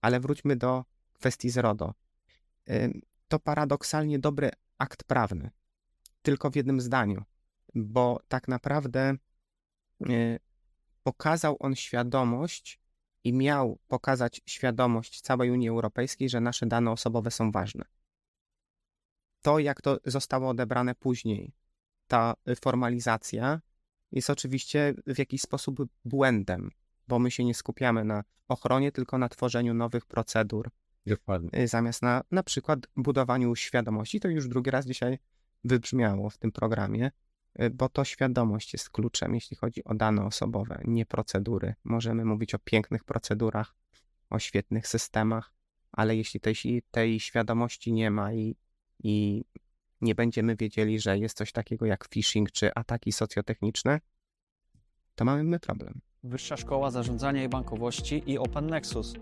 [0.02, 1.94] Ale wróćmy do kwestii z RODO.
[3.32, 5.50] To paradoksalnie dobry akt prawny,
[6.22, 7.24] tylko w jednym zdaniu,
[7.76, 9.16] bo tak naprawdę
[10.10, 10.40] y,
[11.04, 12.80] pokazał on świadomość
[13.24, 17.86] i miał pokazać świadomość całej Unii Europejskiej, że nasze dane osobowe są ważne.
[19.42, 21.54] To, jak to zostało odebrane później,
[22.08, 23.62] ta formalizacja,
[24.12, 26.72] jest oczywiście w jakiś sposób błędem,
[27.08, 30.72] bo my się nie skupiamy na ochronie, tylko na tworzeniu nowych procedur.
[31.06, 31.60] Dokładnie.
[31.60, 34.20] Y, zamiast na na przykład budowaniu świadomości.
[34.20, 35.20] To już drugi raz dzisiaj
[35.64, 37.12] wybrzmiało w tym programie,
[37.62, 41.74] y, bo to świadomość jest kluczem, jeśli chodzi o dane osobowe, nie procedury.
[41.84, 43.76] Możemy mówić o pięknych procedurach,
[44.30, 45.54] o świetnych systemach,
[45.92, 46.56] ale jeśli tej,
[46.92, 48.56] tej świadomości nie ma i,
[49.04, 49.44] i
[50.02, 54.00] nie będziemy wiedzieli, że jest coś takiego jak phishing czy ataki socjotechniczne,
[55.16, 56.02] to mamy problem.
[56.24, 59.14] Wyższa Szkoła Zarządzania i Bankowości i Open Nexus.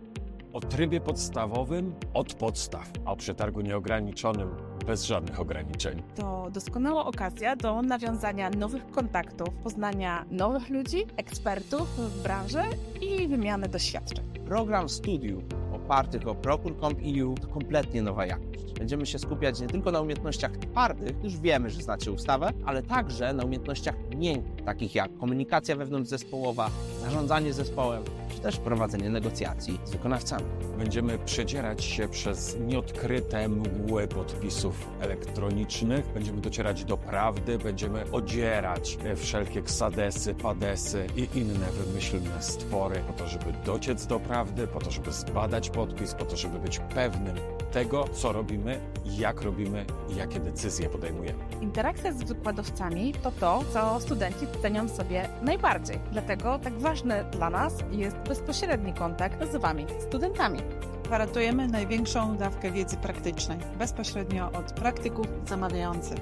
[0.59, 4.49] O trybie podstawowym od podstaw, a o przetargu nieograniczonym
[4.87, 6.03] bez żadnych ograniczeń.
[6.15, 12.61] To doskonała okazja do nawiązania nowych kontaktów, poznania nowych ludzi, ekspertów w branży
[13.01, 14.25] i wymiany doświadczeń.
[14.45, 15.43] Program studiów
[15.73, 18.73] opartych o Procure.com.eu to kompletnie nowa jakość.
[18.79, 23.33] Będziemy się skupiać nie tylko na umiejętnościach twardych, już wiemy, że znacie ustawę, ale także
[23.33, 26.69] na umiejętnościach miękkich, takich jak komunikacja wewnątrzzespołowa,
[27.01, 28.03] zarządzanie zespołem,
[28.39, 30.45] czy też prowadzenie negocjacji z wykonawcami.
[30.77, 39.61] Będziemy przedzierać się przez nieodkryte mgły podpisów elektronicznych, będziemy docierać do prawdy, będziemy odzierać wszelkie
[39.61, 45.11] ksadesy, padesy i inne wymyślne stwory po to, żeby dociec do prawdy, po to, żeby
[45.11, 47.35] zbadać podpis, po to, żeby być pewnym
[47.71, 51.39] tego, co robimy, jak robimy i jakie decyzje podejmujemy.
[51.61, 55.99] Interakcja z wykładowcami to to, co studenci cenią sobie najbardziej.
[56.11, 60.59] Dlatego tak ważny dla nas jest bezpośredni kontakt z Wami, studentami.
[61.03, 66.17] Gwarantujemy największą dawkę wiedzy praktycznej, bezpośrednio od praktyków zamawiających.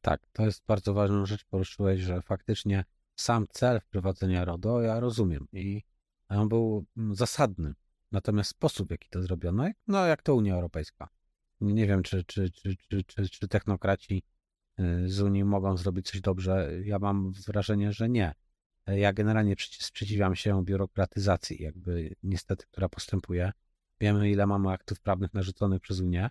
[0.00, 2.84] Tak, to jest bardzo ważną rzecz, poruszyłeś, że faktycznie
[3.16, 5.82] sam cel wprowadzenia RODO ja rozumiem i
[6.28, 7.74] on był mm, zasadny.
[8.12, 11.08] Natomiast sposób, w jaki to zrobiono, no jak to Unia Europejska.
[11.60, 14.22] Nie wiem, czy, czy, czy, czy, czy, czy technokraci
[14.80, 16.70] y, z Unii mogą zrobić coś dobrze.
[16.84, 18.34] Ja mam wrażenie, że nie.
[18.86, 23.52] Ja generalnie sprzeciwiam się biurokratyzacji, jakby niestety, która postępuje.
[24.00, 26.30] Wiemy, ile mamy aktów prawnych narzuconych przez Unię,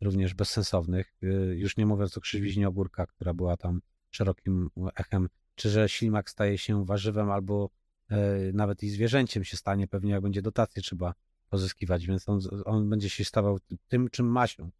[0.00, 1.12] również bezsensownych.
[1.22, 6.30] Y, już nie mówiąc o krzywiźnie ogórka, która była tam szerokim echem, czy że ślimak
[6.30, 7.70] staje się warzywem albo
[8.12, 8.16] y,
[8.54, 11.14] nawet i zwierzęciem się stanie, pewnie jak będzie dotacje trzeba
[11.50, 13.58] pozyskiwać, więc on, on będzie się stawał
[13.88, 14.70] tym, czym ma się,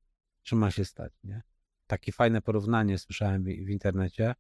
[0.43, 1.43] czym ma się stać, nie?
[1.87, 4.35] Takie fajne porównanie słyszałem w, w internecie,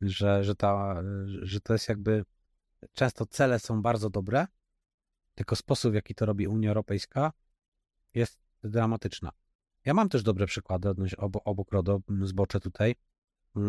[0.00, 1.02] że, że, ta,
[1.42, 2.24] że to jest jakby
[2.92, 4.46] często cele są bardzo dobre,
[5.34, 7.32] tylko sposób, w jaki to robi Unia Europejska,
[8.14, 9.30] jest dramatyczna.
[9.84, 12.94] Ja mam też dobre przykłady odnośnie, obok, RODO, zbocze tutaj.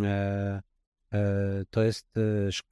[0.04, 0.62] E,
[1.69, 2.21] to jest e,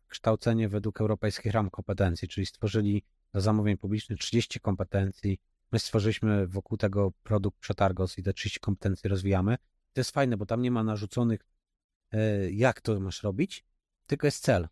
[0.08, 5.40] kształcenie według europejskich ram kompetencji, czyli stworzyli dla zamówień publicznych 30 kompetencji.
[5.72, 9.58] My stworzyliśmy wokół tego produkt Przetargos i te 30 kompetencji rozwijamy.
[9.94, 11.46] To jest fajne, bo tam nie ma narzuconych,
[12.12, 13.66] e, jak to masz robić,
[14.08, 14.68] tylko jest cel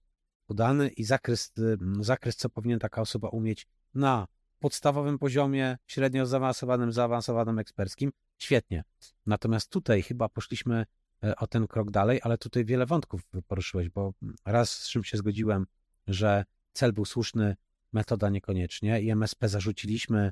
[0.45, 1.53] podany i zakres,
[2.01, 4.27] zakres, co powinien taka osoba umieć na
[4.60, 8.12] podstawowym poziomie, średnio zaawansowanym, zaawansowanym eksperckim.
[8.38, 8.84] Świetnie.
[9.25, 10.86] Natomiast tutaj chyba poszliśmy e,
[11.38, 14.13] o ten krok dalej, ale tutaj wiele wątków poruszyłeś, bo
[14.45, 15.67] raz z czym się zgodziłem,
[16.07, 17.55] że cel był słuszny,
[17.93, 20.31] metoda niekoniecznie i MSP zarzuciliśmy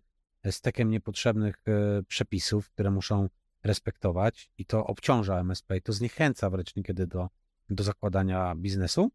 [0.51, 3.29] stekiem niepotrzebnych e, przepisów, które muszą
[3.63, 7.29] respektować i to obciąża MSP i to zniechęca wręcz niekiedy do,
[7.69, 9.11] do zakładania biznesu.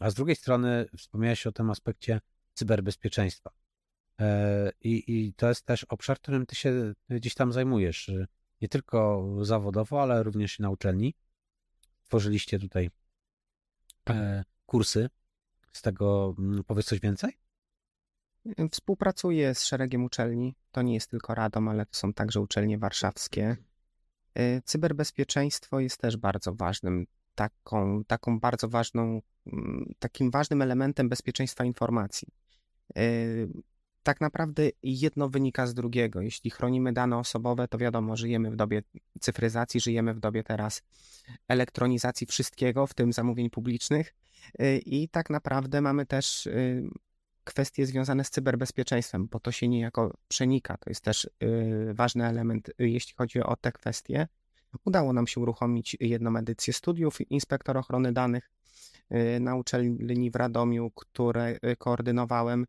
[0.00, 2.20] A z drugiej strony wspomniałeś o tym aspekcie
[2.54, 3.50] cyberbezpieczeństwa.
[4.20, 8.10] E, I, I to jest też obszar, którym ty się gdzieś tam zajmujesz.
[8.60, 11.14] Nie tylko zawodowo, ale również na uczelni.
[12.04, 12.90] Tworzyliście tutaj
[14.10, 15.08] e, kursy.
[15.72, 17.38] Z tego mm, powiedz coś więcej?
[18.70, 20.54] Współpracuję z szeregiem uczelni.
[20.70, 23.56] To nie jest tylko Radom, ale to są także uczelnie warszawskie.
[24.34, 31.64] E, cyberbezpieczeństwo jest też bardzo ważnym, taką, taką bardzo ważną, mm, takim ważnym elementem bezpieczeństwa
[31.64, 32.28] informacji.
[34.08, 36.20] Tak naprawdę jedno wynika z drugiego.
[36.20, 38.82] Jeśli chronimy dane osobowe, to wiadomo, żyjemy w dobie
[39.20, 40.82] cyfryzacji, żyjemy w dobie teraz
[41.48, 44.14] elektronizacji wszystkiego, w tym zamówień publicznych.
[44.58, 46.48] E, I tak naprawdę mamy też
[47.44, 50.76] kwestie związane z cyberbezpieczeństwem, bo to się niejako przenika.
[50.76, 51.30] To jest też y,
[51.94, 54.28] ważny element, y, jeśli chodzi o te kwestie.
[54.84, 58.50] Udało nam się uruchomić jedną edycję studiów Inspektor Ochrony Danych
[59.12, 62.66] y, na uczelni w Radomiu, które koordynowałem.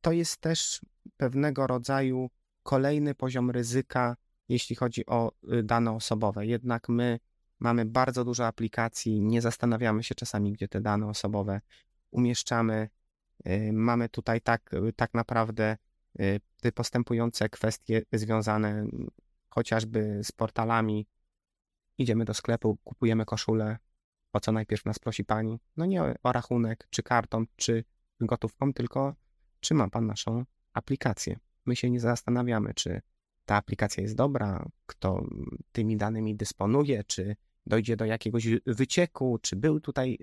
[0.00, 0.80] To jest też
[1.16, 2.30] pewnego rodzaju
[2.62, 4.16] kolejny poziom ryzyka,
[4.48, 6.46] jeśli chodzi o dane osobowe.
[6.46, 7.18] Jednak my
[7.60, 11.60] mamy bardzo dużo aplikacji, nie zastanawiamy się czasami, gdzie te dane osobowe
[12.10, 12.88] umieszczamy.
[13.46, 15.76] Y, mamy tutaj tak, y, tak naprawdę
[16.20, 18.86] y, te postępujące kwestie związane
[19.50, 21.06] chociażby z portalami.
[21.98, 23.78] Idziemy do sklepu, kupujemy koszulę.
[24.32, 25.60] O co najpierw nas prosi pani?
[25.76, 27.84] No nie o rachunek, czy kartą, czy
[28.20, 29.14] gotówką, tylko
[29.60, 31.38] czy ma pan naszą aplikację.
[31.66, 33.00] My się nie zastanawiamy, czy
[33.44, 35.26] ta aplikacja jest dobra, kto
[35.72, 40.18] tymi danymi dysponuje, czy dojdzie do jakiegoś wycieku, czy był tutaj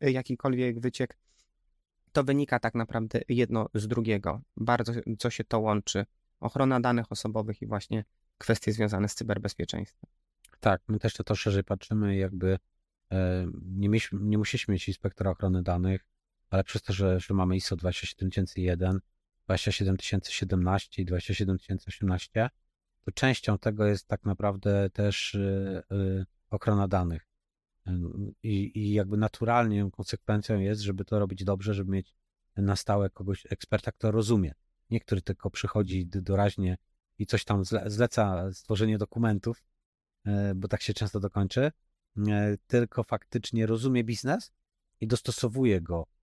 [0.00, 1.16] jakikolwiek wyciek
[2.14, 4.40] to wynika tak naprawdę jedno z drugiego.
[4.56, 6.06] Bardzo co się to łączy.
[6.40, 8.04] Ochrona danych osobowych i właśnie
[8.38, 10.10] kwestie związane z cyberbezpieczeństwem.
[10.60, 12.58] Tak, my też to, to szerzej patrzymy, jakby
[13.12, 16.06] e, nie, mieliśmy, nie musieliśmy mieć inspektora ochrony danych,
[16.54, 19.00] ale przez to, że, że mamy ISO 27001,
[19.46, 22.50] 27017 i 27018,
[23.04, 27.26] to częścią tego jest tak naprawdę też e, e, ochrona danych.
[28.42, 32.14] I, I jakby naturalnie konsekwencją jest, żeby to robić dobrze, żeby mieć
[32.56, 34.54] na stałe kogoś, eksperta, kto rozumie.
[34.90, 36.76] Niektóry tylko przychodzi doraźnie
[37.18, 39.64] i coś tam zleca stworzenie dokumentów,
[40.24, 41.70] e, bo tak się często dokończy,
[42.28, 44.52] e, tylko faktycznie rozumie biznes
[45.00, 46.13] i dostosowuje go,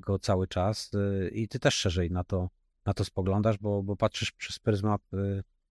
[0.00, 0.90] go cały czas.
[1.32, 2.50] I ty też szerzej na to,
[2.86, 5.02] na to spoglądasz, bo, bo patrzysz przez pryzmat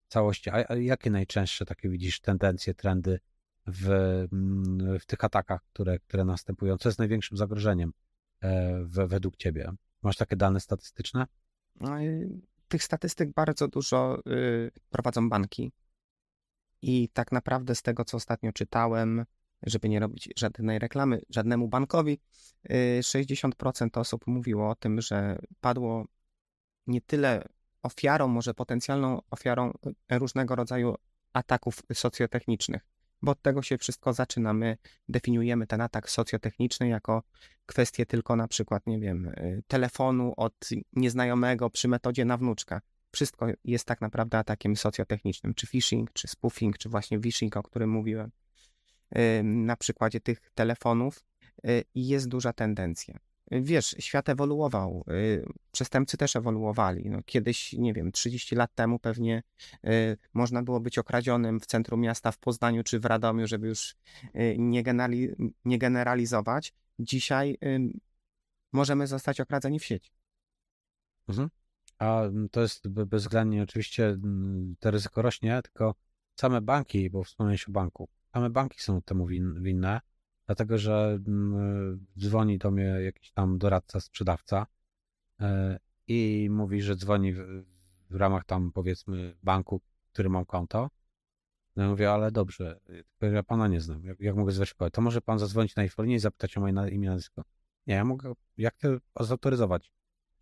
[0.07, 0.49] całości.
[0.49, 3.19] A jakie najczęstsze takie widzisz tendencje, trendy
[3.67, 6.77] w, mm, w tych atakach, które, które następują?
[6.77, 7.93] Co jest największym zagrożeniem
[8.41, 9.71] e, w, według Ciebie?
[10.01, 11.27] Masz takie dane statystyczne?
[11.79, 11.97] No
[12.67, 15.71] tych statystyk bardzo dużo y, prowadzą banki.
[16.81, 19.25] I tak naprawdę z tego, co ostatnio czytałem,
[19.63, 22.19] żeby nie robić żadnej reklamy żadnemu bankowi,
[22.69, 26.05] 60% y, osób mówiło o tym, że padło
[26.87, 27.43] nie tyle
[27.83, 29.73] ofiarą, może potencjalną ofiarą
[30.09, 30.95] różnego rodzaju
[31.33, 32.81] ataków socjotechnicznych
[33.21, 34.53] bo od tego się wszystko zaczyna.
[34.53, 34.77] My
[35.09, 37.23] definiujemy ten atak socjotechniczny jako
[37.65, 42.81] kwestię tylko na przykład, nie wiem, y, telefonu od nieznajomego przy metodzie na wnuczka.
[43.11, 47.89] Wszystko jest tak naprawdę atakiem socjotechnicznym, czy phishing, czy spoofing, czy właśnie phishing, o którym
[47.89, 48.31] mówiłem
[49.43, 51.23] na przykładzie tych telefonów
[51.65, 53.19] y, i jest duża tendencja
[53.51, 57.09] wiesz, świat ewoluował, y, przestępcy też ewoluowali.
[57.09, 59.43] No, kiedyś, nie wiem, 30 lat temu pewnie
[59.85, 63.95] y, można było być okradzionym w centrum miasta w Poznaniu czy w Radomiu, żeby już
[64.57, 65.29] nie, generali,
[65.65, 66.73] nie generalizować.
[66.99, 67.57] Dzisiaj
[68.73, 70.11] możemy zostać okradzeni w sieci.
[71.27, 71.49] Mhm.
[71.99, 74.17] A to jest bezwzględnie oczywiście
[74.79, 75.95] to ryzyko rośnie, tylko
[76.39, 79.27] same banki, bo wspomniałeś o banku, same banki są temu
[79.61, 80.01] winne
[80.47, 84.67] dlatego że mm, dzwoni do mnie jakiś tam doradca, sprzedawca
[85.39, 87.65] e, i mówi, że dzwoni w,
[88.11, 89.81] ramach tam powiedzmy banku,
[90.13, 90.89] który mam konto
[91.75, 92.79] No ja mówię, ale dobrze,
[93.21, 94.93] ja pana nie znam, jak, jak mogę zweryfikować?
[94.93, 97.43] To może pan zadzwonić na infolinię i zapytać o moje na, imię, nazwisko.
[97.87, 99.91] Nie, ja mogę, jak chcę zautoryzować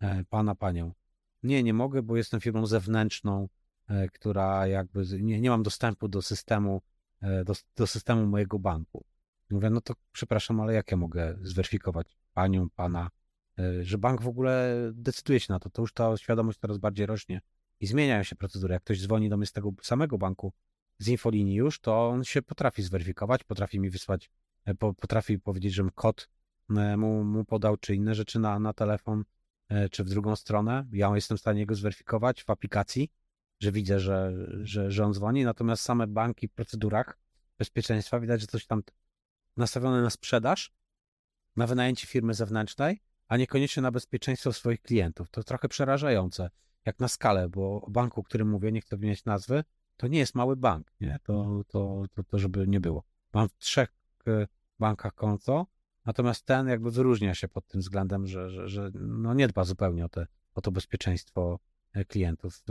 [0.00, 0.92] e, pana, panią?
[1.42, 3.48] Nie, nie mogę, bo jestem firmą zewnętrzną,
[3.88, 6.95] e, która jakby, nie, nie mam dostępu do systemu, e,
[7.44, 9.04] do, do systemu mojego banku.
[9.50, 13.10] Mówię, no to przepraszam, ale jak ja mogę zweryfikować panią, pana,
[13.58, 17.06] e, że bank w ogóle decyduje się na to, to już ta świadomość coraz bardziej
[17.06, 17.40] rośnie
[17.80, 18.72] i zmieniają się procedury.
[18.72, 20.52] Jak ktoś dzwoni do mnie z tego samego banku,
[20.98, 24.30] z infolinii już, to on się potrafi zweryfikować, potrafi mi wysłać,
[24.64, 26.28] e, potrafi powiedzieć, żebym kod
[26.76, 29.24] e, mu, mu podał, czy inne rzeczy na, na telefon,
[29.90, 30.86] czy w drugą stronę.
[30.92, 33.10] Ja jestem w stanie go zweryfikować w aplikacji,
[33.60, 37.18] że widzę, że, że, że on dzwoni, natomiast same banki w procedurach
[37.58, 38.82] bezpieczeństwa widać, że coś tam
[39.56, 40.72] nastawione na sprzedaż,
[41.56, 45.30] na wynajęcie firmy zewnętrznej, a niekoniecznie na bezpieczeństwo swoich klientów.
[45.30, 46.50] To trochę przerażające,
[46.84, 49.64] jak na skalę, bo o banku, o którym mówię, nie chcę wymieniać nazwy,
[49.96, 51.18] to nie jest mały bank, nie?
[51.22, 53.04] To, to, to, to żeby nie było.
[53.32, 53.88] Mam w trzech
[54.26, 54.46] e,
[54.78, 55.66] bankach konto,
[56.04, 60.04] natomiast ten jakby wyróżnia się pod tym względem, że, że, że no nie dba zupełnie
[60.04, 61.58] o, te, o to bezpieczeństwo
[61.92, 62.62] e, klientów.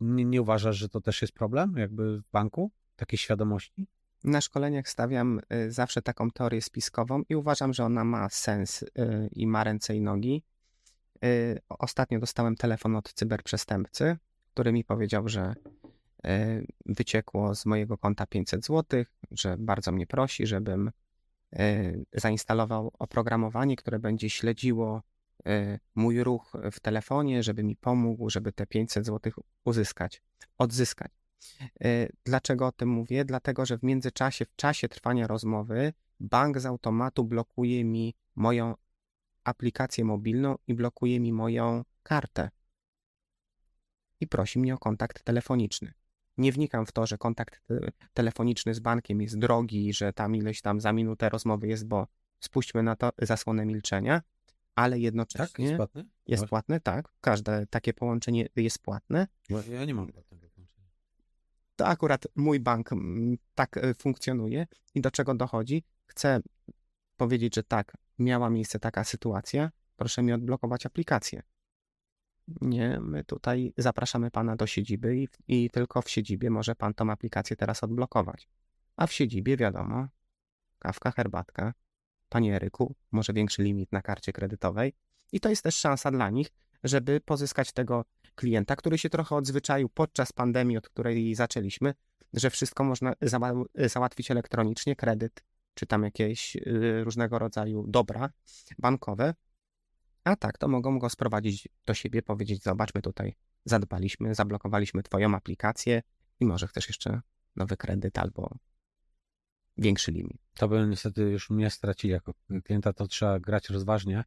[0.00, 3.86] Nie, nie uważasz, że to też jest problem jakby w banku, takiej świadomości?
[4.24, 8.88] Na szkoleniach stawiam y, zawsze taką teorię spiskową i uważam, że ona ma sens y,
[9.32, 10.42] i ma ręce i nogi.
[11.24, 14.16] Y, ostatnio dostałem telefon od cyberprzestępcy,
[14.50, 15.54] który mi powiedział, że
[16.86, 20.90] wyciekło z mojego konta 500 zł, że bardzo mnie prosi, żebym
[22.12, 25.02] zainstalował oprogramowanie, które będzie śledziło
[25.94, 29.32] mój ruch w telefonie, żeby mi pomógł, żeby te 500 zł
[29.64, 30.22] uzyskać,
[30.58, 31.12] odzyskać.
[31.80, 33.24] E, dlaczego o tym mówię?
[33.24, 38.74] Dlatego, że w międzyczasie, w czasie trwania rozmowy, bank z automatu blokuje mi moją
[39.44, 42.50] aplikację mobilną i blokuje mi moją kartę.
[44.20, 45.92] I prosi mnie o kontakt telefoniczny.
[46.38, 47.62] Nie wnikam w to, że kontakt
[48.14, 52.06] telefoniczny z bankiem jest drogi, że tam ileś tam za minutę rozmowy jest, bo
[52.40, 54.22] spuśćmy na to zasłonę milczenia,
[54.76, 55.46] ale jednocześnie.
[55.46, 56.04] Tak, jest płatne?
[56.26, 57.08] Jest płatne, tak.
[57.20, 59.26] Każde takie połączenie jest płatne.
[59.70, 60.46] Ja nie mam płatnego
[61.76, 65.84] to akurat mój bank mm, tak e, funkcjonuje i do czego dochodzi?
[66.06, 66.40] Chcę
[67.16, 71.42] powiedzieć, że tak, miała miejsce taka sytuacja, proszę mi odblokować aplikację.
[72.60, 77.10] Nie, my tutaj zapraszamy pana do siedziby i, i tylko w siedzibie może pan tą
[77.10, 78.48] aplikację teraz odblokować.
[78.96, 80.08] A w siedzibie wiadomo,
[80.78, 81.74] kawka, herbatka,
[82.28, 84.92] panie Eryku, może większy limit na karcie kredytowej.
[85.32, 86.48] I to jest też szansa dla nich,
[86.84, 91.94] żeby pozyskać tego klienta, który się trochę odzwyczaił podczas pandemii, od której zaczęliśmy,
[92.32, 93.14] że wszystko można
[93.74, 98.30] załatwić elektronicznie, kredyt, czy tam jakieś y, różnego rodzaju dobra
[98.78, 99.34] bankowe.
[100.24, 103.34] A tak, to mogą go sprowadzić do siebie, powiedzieć: Zobaczmy tutaj,
[103.64, 106.02] zadbaliśmy, zablokowaliśmy Twoją aplikację
[106.40, 107.20] i może chcesz jeszcze
[107.56, 108.56] nowy kredyt albo
[109.78, 110.38] większy limit.
[110.54, 112.34] To by niestety już mnie stracili jako
[112.64, 114.24] klienta, to trzeba grać rozważnie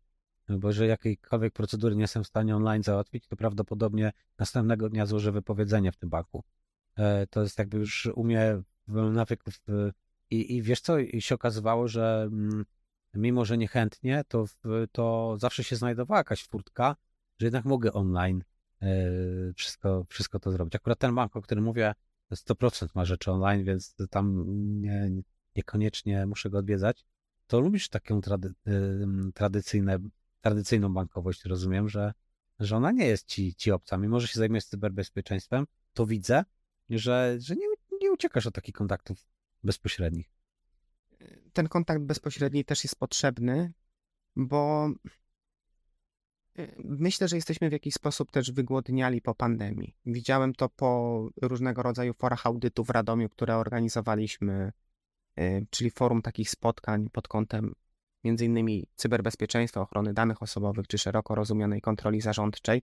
[0.57, 5.31] bo jeżeli jakiejkolwiek procedury nie jestem w stanie online załatwić, to prawdopodobnie następnego dnia złożę
[5.31, 6.43] wypowiedzenie w tym banku.
[6.97, 8.61] E, to jest jakby już u mnie
[9.11, 9.61] nawyków.
[10.29, 12.65] I, I wiesz co, i się okazywało, że mm,
[13.13, 14.45] mimo, że niechętnie, to,
[14.91, 16.95] to zawsze się znajdowała jakaś furtka,
[17.39, 18.43] że jednak mogę online
[18.81, 18.87] e,
[19.55, 20.75] wszystko, wszystko to zrobić.
[20.75, 21.93] Akurat ten bank, o którym mówię,
[22.31, 24.45] 100% ma rzeczy online, więc tam
[24.81, 25.11] nie,
[25.59, 27.05] niekoniecznie muszę go odwiedzać.
[27.47, 28.53] To lubisz taką trady,
[29.33, 29.99] tradycyjne
[30.41, 32.13] tradycyjną bankowość, rozumiem, że,
[32.59, 33.97] że ona nie jest ci, ci obca.
[33.97, 36.43] Mimo, że się zajmujesz cyberbezpieczeństwem, to widzę,
[36.89, 37.67] że, że nie,
[38.01, 39.25] nie uciekasz od takich kontaktów
[39.63, 40.29] bezpośrednich.
[41.53, 43.73] Ten kontakt bezpośredni też jest potrzebny,
[44.35, 44.89] bo
[46.59, 49.95] y, myślę, że jesteśmy w jakiś sposób też wygłodniali po pandemii.
[50.05, 54.71] Widziałem to po różnego rodzaju forach audytu w Radomiu, które organizowaliśmy,
[55.69, 57.73] czyli forum takich spotkań pod kątem
[58.23, 62.81] innymi cyberbezpieczeństwa, ochrony danych osobowych czy szeroko rozumianej kontroli zarządczej,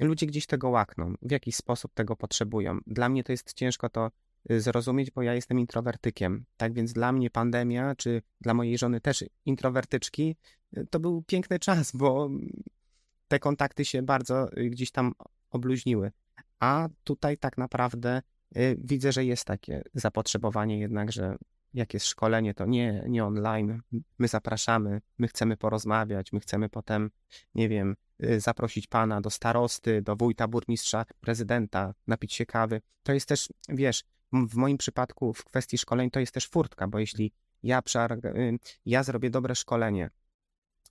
[0.00, 2.78] ludzie gdzieś tego łakną, w jakiś sposób tego potrzebują.
[2.86, 4.10] Dla mnie to jest ciężko to
[4.50, 6.44] y, zrozumieć, bo ja jestem introwertykiem.
[6.56, 10.36] Tak więc dla mnie pandemia, czy dla mojej żony też introwertyczki,
[10.76, 12.30] y, to był piękny czas, bo
[13.28, 15.12] te kontakty się bardzo y, gdzieś tam
[15.50, 16.12] obluźniły.
[16.60, 18.22] A tutaj tak naprawdę
[18.78, 21.36] widzę, że jest takie zapotrzebowanie jednak, że
[21.76, 23.80] jak jest szkolenie, to nie, nie online.
[24.18, 27.10] My zapraszamy, my chcemy porozmawiać, my chcemy potem,
[27.54, 32.80] nie wiem, y, zaprosić pana do starosty, do wójta, burmistrza, prezydenta, napić się kawy.
[33.02, 36.98] To jest też, wiesz, w moim przypadku w kwestii szkoleń to jest też furtka, bo
[36.98, 37.82] jeśli ja,
[38.24, 40.10] y, ja zrobię dobre szkolenie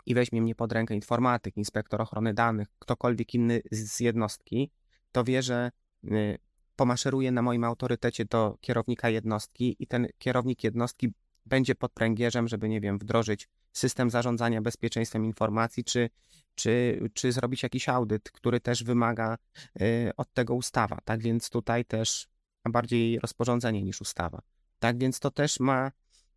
[0.05, 4.71] i weźmie mnie pod rękę informatyk, inspektor ochrony danych, ktokolwiek inny z jednostki,
[5.11, 5.71] to wie, że
[6.03, 6.37] y,
[6.75, 11.13] pomaszeruje na moim autorytecie do kierownika jednostki i ten kierownik jednostki
[11.45, 16.09] będzie pod pręgierzem, żeby, nie wiem, wdrożyć system zarządzania bezpieczeństwem informacji, czy,
[16.55, 19.37] czy, czy zrobić jakiś audyt, który też wymaga
[19.81, 20.97] y, od tego ustawa.
[21.05, 22.27] Tak więc tutaj też
[22.69, 24.41] bardziej rozporządzenie niż ustawa.
[24.79, 25.91] Tak więc to też ma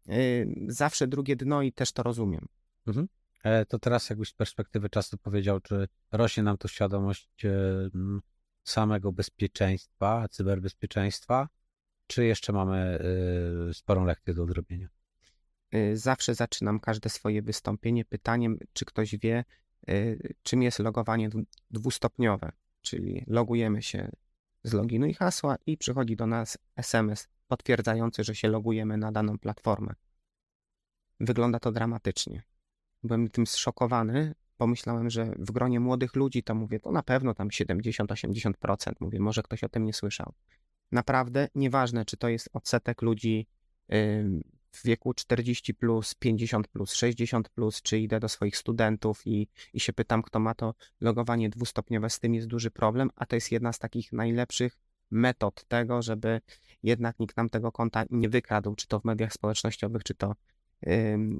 [0.08, 2.46] y, zawsze drugie dno i też to rozumiem.
[2.86, 3.08] Mhm.
[3.44, 7.50] E, to teraz jakbyś z perspektywy czasu powiedział, czy rośnie nam tu świadomość e,
[8.68, 11.48] samego bezpieczeństwa, cyberbezpieczeństwa,
[12.06, 12.98] czy jeszcze mamy
[13.70, 14.88] y, sporą lekcję do odrobienia?
[15.74, 19.44] Y, zawsze zaczynam każde swoje wystąpienie pytaniem, czy ktoś wie,
[19.90, 21.28] y, czym jest logowanie
[21.70, 22.52] dwustopniowe,
[22.82, 24.10] czyli logujemy się
[24.64, 29.38] z loginu i hasła i przychodzi do nas SMS potwierdzający, że się logujemy na daną
[29.38, 29.94] platformę.
[31.20, 32.42] Wygląda to dramatycznie.
[33.02, 34.34] Byłem tym zszokowany.
[34.58, 38.92] Pomyślałem, że w gronie młodych ludzi to mówię, to na pewno tam 70-80%.
[39.00, 40.32] Mówię, może ktoś o tym nie słyszał.
[40.92, 43.46] Naprawdę nieważne, czy to jest odsetek ludzi
[44.70, 49.80] w wieku 40 plus, 50 plus, 60 plus, czy idę do swoich studentów i, i
[49.80, 53.52] się pytam, kto ma to logowanie dwustopniowe, z tym jest duży problem, a to jest
[53.52, 54.78] jedna z takich najlepszych
[55.10, 56.40] metod tego, żeby
[56.82, 60.34] jednak nikt nam tego konta nie wykradł, czy to w mediach społecznościowych, czy to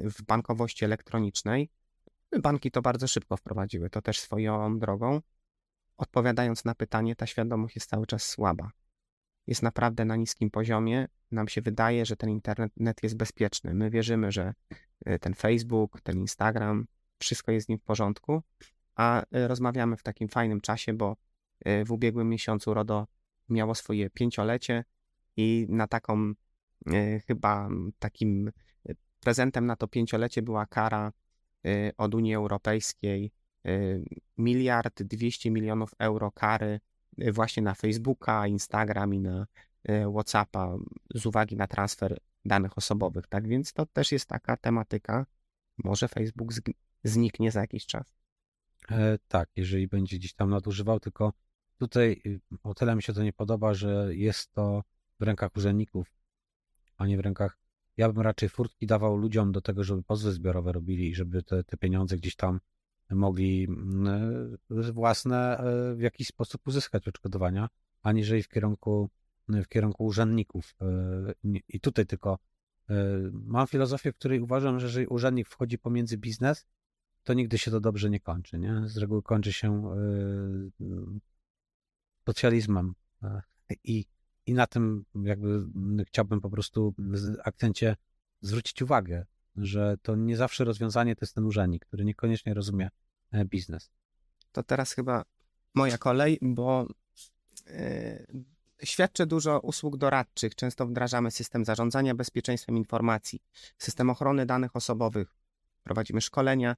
[0.02, 1.70] w bankowości elektronicznej.
[2.42, 5.20] Banki to bardzo szybko wprowadziły, to też swoją drogą.
[5.96, 8.70] Odpowiadając na pytanie, ta świadomość jest cały czas słaba
[9.48, 11.08] jest naprawdę na niskim poziomie.
[11.30, 13.74] Nam się wydaje, że ten internet jest bezpieczny.
[13.74, 14.54] My wierzymy, że
[15.04, 16.86] e, ten Facebook, ten Instagram,
[17.18, 18.42] wszystko jest z nim w porządku,
[18.94, 21.16] a e, rozmawiamy w takim fajnym czasie, bo
[21.64, 23.06] e, w ubiegłym miesiącu RODO
[23.48, 24.84] miało swoje pięciolecie
[25.36, 26.32] i na taką
[27.26, 27.68] chyba
[27.98, 28.50] takim
[29.20, 31.12] prezentem na to pięciolecie była kara
[31.96, 33.32] od Unii Europejskiej
[34.38, 36.80] miliard dwieście milionów euro kary
[37.22, 39.46] Y, właśnie na Facebooka, Instagram i na
[39.88, 40.76] y, WhatsAppa
[41.14, 43.26] z uwagi na transfer danych osobowych.
[43.26, 45.26] Tak więc to też jest taka tematyka.
[45.84, 46.52] Może Facebook
[47.04, 48.14] zniknie za jakiś czas.
[48.90, 51.32] E, tak, jeżeli będzie gdzieś tam nadużywał, tylko
[51.78, 54.82] tutaj y, o tyle mi się to nie podoba, że jest to
[55.20, 56.12] w rękach urzędników,
[56.96, 57.58] a nie w rękach.
[57.98, 61.64] Ja bym raczej furtki dawał ludziom do tego, żeby pozwy zbiorowe robili i żeby te,
[61.64, 62.60] te pieniądze gdzieś tam
[63.10, 67.68] mogli mm, e, własne e, w jakiś sposób uzyskać odszkodowania,
[68.02, 69.10] aniżeli w kierunku,
[69.48, 70.74] w kierunku urzędników.
[70.80, 70.86] E,
[71.68, 72.38] I tutaj tylko
[73.32, 76.66] mam filozofię, w której uważam, że jeżeli urzędnik wchodzi pomiędzy biznes,
[77.24, 78.58] to nigdy się to dobrze nie kończy.
[78.58, 78.82] Nie?
[78.84, 79.82] Z reguły kończy się
[82.26, 82.94] socjalizmem.
[83.84, 84.04] I,
[84.48, 85.66] I na tym jakby
[86.06, 87.96] chciałbym po prostu w akcencie
[88.40, 89.26] zwrócić uwagę,
[89.56, 92.88] że to nie zawsze rozwiązanie to jest ten urzędnik, który niekoniecznie rozumie
[93.32, 93.90] e, biznes.
[94.52, 95.24] To teraz chyba
[95.74, 96.86] moja kolej, bo
[97.66, 98.44] yy,
[98.84, 100.54] świadczę dużo usług doradczych.
[100.54, 103.42] Często wdrażamy system zarządzania bezpieczeństwem informacji,
[103.78, 105.34] system ochrony danych osobowych,
[105.82, 106.76] prowadzimy szkolenia.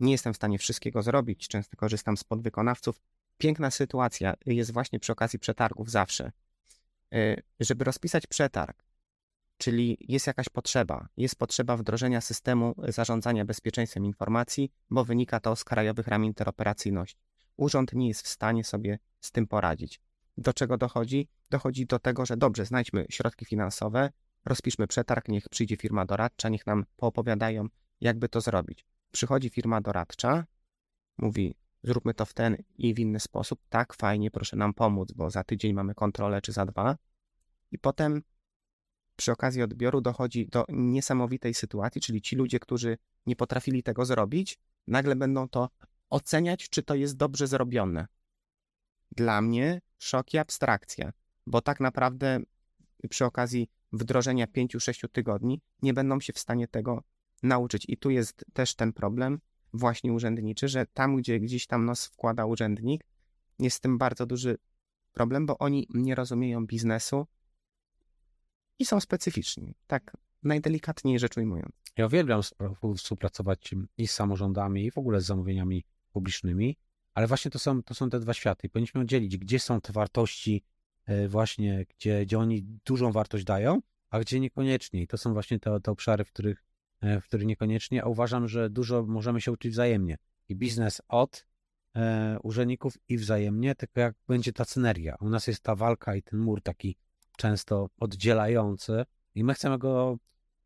[0.00, 3.00] Nie jestem w stanie wszystkiego zrobić, często korzystam z podwykonawców.
[3.38, 6.32] Piękna sytuacja jest właśnie przy okazji przetargów zawsze.
[7.12, 8.84] Yy, żeby rozpisać przetarg,
[9.62, 15.64] Czyli jest jakaś potrzeba, jest potrzeba wdrożenia systemu zarządzania bezpieczeństwem informacji, bo wynika to z
[15.64, 17.20] krajowych ram interoperacyjności.
[17.56, 20.00] Urząd nie jest w stanie sobie z tym poradzić.
[20.36, 21.28] Do czego dochodzi?
[21.50, 24.10] Dochodzi do tego, że dobrze, znajdźmy środki finansowe,
[24.44, 27.66] rozpiszmy przetarg, niech przyjdzie firma doradcza, niech nam poopowiadają,
[28.00, 28.86] jakby to zrobić.
[29.12, 30.44] Przychodzi firma doradcza,
[31.18, 35.30] mówi, zróbmy to w ten i w inny sposób, tak, fajnie, proszę nam pomóc, bo
[35.30, 36.96] za tydzień mamy kontrolę, czy za dwa.
[37.70, 38.22] I potem
[39.16, 44.58] przy okazji odbioru dochodzi do niesamowitej sytuacji, czyli ci ludzie, którzy nie potrafili tego zrobić,
[44.86, 45.68] nagle będą to
[46.10, 48.06] oceniać, czy to jest dobrze zrobione.
[49.16, 51.12] Dla mnie szok i abstrakcja,
[51.46, 52.40] bo tak naprawdę
[53.10, 57.02] przy okazji wdrożenia 5-6 tygodni nie będą się w stanie tego
[57.42, 57.84] nauczyć.
[57.88, 59.40] I tu jest też ten problem
[59.72, 63.04] właśnie urzędniczy, że tam, gdzie gdzieś tam nos wkłada urzędnik,
[63.58, 64.58] jest z tym bardzo duży
[65.12, 67.26] problem, bo oni nie rozumieją biznesu,
[68.78, 69.74] i są specyficzni.
[69.86, 71.72] Tak najdelikatniej rzecz ujmując.
[71.96, 72.40] Ja uwielbiam
[72.96, 76.76] współpracować i z samorządami, i w ogóle z zamówieniami publicznymi,
[77.14, 78.68] ale właśnie to są, to są te dwa światy.
[78.68, 80.64] Powinniśmy oddzielić, gdzie są te wartości,
[81.06, 85.02] e, właśnie, gdzie, gdzie oni dużą wartość dają, a gdzie niekoniecznie.
[85.02, 86.64] I to są właśnie te, te obszary, w których,
[87.02, 90.16] w których niekoniecznie, a uważam, że dużo możemy się uczyć wzajemnie.
[90.48, 91.46] I biznes od
[91.96, 95.16] e, urzędników i wzajemnie, tylko jak będzie ta synergia.
[95.20, 96.96] U nas jest ta walka i ten mur taki
[97.36, 100.18] często oddzielający i my chcemy go,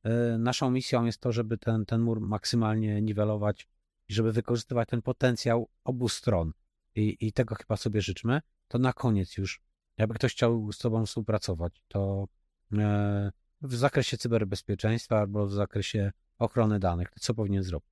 [0.03, 3.69] e, naszą misją jest to, żeby ten, ten mur maksymalnie niwelować
[4.09, 6.53] i żeby wykorzystywać ten potencjał obu stron.
[6.95, 8.41] I, I tego chyba sobie życzmy.
[8.69, 9.61] To na koniec już
[9.99, 12.29] Jakby ktoś chciał z Tobą współpracować, to
[12.73, 13.33] e,
[13.63, 17.89] w zakresie cyberbezpieczeństwa albo w zakresie ochrony danych, to co powinien zrobić?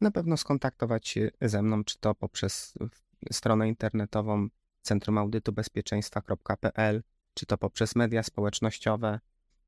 [0.00, 2.74] Na pewno skontaktować się ze mną, czy to poprzez
[3.32, 4.48] stronę internetową
[4.82, 7.02] Centrum Audytu Bezpieczeństwa.pl,
[7.34, 9.20] czy to poprzez media społecznościowe.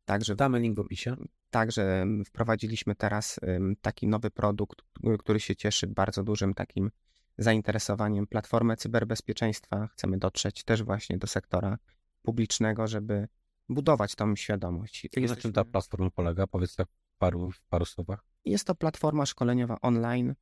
[0.05, 1.17] Także Damy link w opisie.
[1.51, 3.41] Także wprowadziliśmy teraz
[3.81, 4.83] taki nowy produkt,
[5.19, 6.91] który się cieszy bardzo dużym takim
[7.39, 8.27] zainteresowaniem.
[8.27, 11.79] Platformę cyberbezpieczeństwa chcemy dotrzeć też właśnie do sektora
[12.23, 13.29] publicznego, żeby
[13.69, 15.09] budować tą świadomość.
[15.29, 16.47] Na czym ta platforma polega?
[16.47, 16.89] Powiedz tak
[17.19, 18.25] paru, w paru słowach.
[18.45, 20.35] Jest to platforma szkoleniowa online,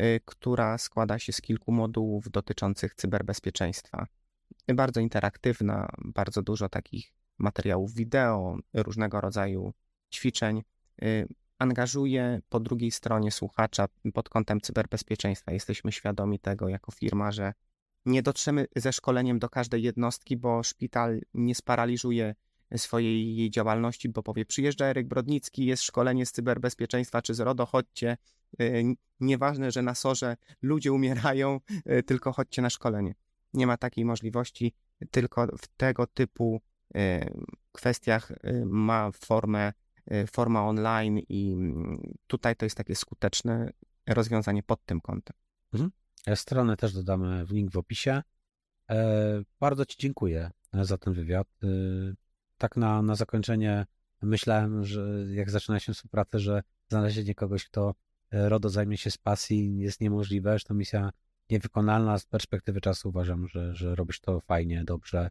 [0.00, 4.06] y, która składa się z kilku modułów dotyczących cyberbezpieczeństwa.
[4.74, 9.72] Bardzo interaktywna, bardzo dużo takich materiałów wideo, różnego rodzaju
[10.14, 10.62] ćwiczeń.
[11.02, 15.52] Y, angażuje po drugiej stronie słuchacza pod kątem cyberbezpieczeństwa.
[15.52, 17.52] Jesteśmy świadomi tego jako firma, że
[18.06, 22.34] nie dotrzemy ze szkoleniem do każdej jednostki, bo szpital nie sparaliżuje
[22.76, 27.66] swojej jej działalności, bo powie, przyjeżdża Eryk Brodnicki, jest szkolenie z cyberbezpieczeństwa czy z RODO,
[27.66, 28.16] chodźcie.
[28.60, 28.84] Y,
[29.20, 31.60] nieważne, że na sorze ludzie umierają,
[31.98, 33.14] y, tylko chodźcie na szkolenie.
[33.54, 34.74] Nie ma takiej możliwości,
[35.10, 36.60] tylko w tego typu
[36.96, 37.00] y,
[37.72, 38.32] kwestiach
[38.64, 39.72] ma formę,
[40.32, 43.72] forma online i mm, tutaj to jest takie skuteczne
[44.06, 45.36] rozwiązanie pod tym kątem.
[45.72, 45.90] Mhm.
[46.26, 48.22] E, stronę też dodamy w link w opisie.
[48.90, 51.48] E, bardzo Ci dziękuję za ten wywiad
[52.58, 53.86] tak na, na zakończenie
[54.22, 57.94] myślałem, że jak zaczyna się współpracę, że znalezienie kogoś, kto
[58.30, 61.10] e, RODO zajmie się z pasji jest niemożliwe, że to misja
[61.50, 62.18] niewykonalna.
[62.18, 65.30] Z perspektywy czasu uważam, że, że robisz to fajnie, dobrze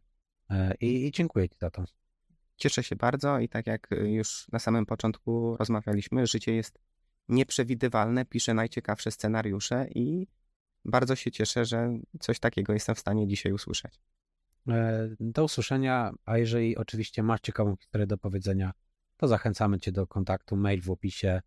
[0.50, 1.84] e, i, i dziękuję Ci za to.
[2.56, 6.78] Cieszę się bardzo i tak jak już na samym początku rozmawialiśmy, życie jest
[7.28, 10.26] nieprzewidywalne, piszę najciekawsze scenariusze i
[10.84, 14.00] bardzo się cieszę, że coś takiego jestem w stanie dzisiaj usłyszeć.
[14.68, 18.72] E, do usłyszenia, a jeżeli oczywiście masz ciekawą historię do powiedzenia,
[19.16, 21.40] to zachęcamy Cię do kontaktu, mail w opisie.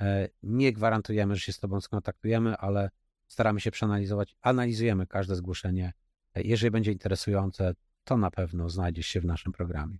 [0.00, 2.90] E, nie gwarantujemy, że się z Tobą skontaktujemy, ale
[3.26, 5.92] staramy się przeanalizować, analizujemy każde zgłoszenie.
[6.34, 9.98] E, jeżeli będzie interesujące, to na pewno znajdziesz się w naszym programie.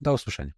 [0.00, 0.52] Do usłyszenia.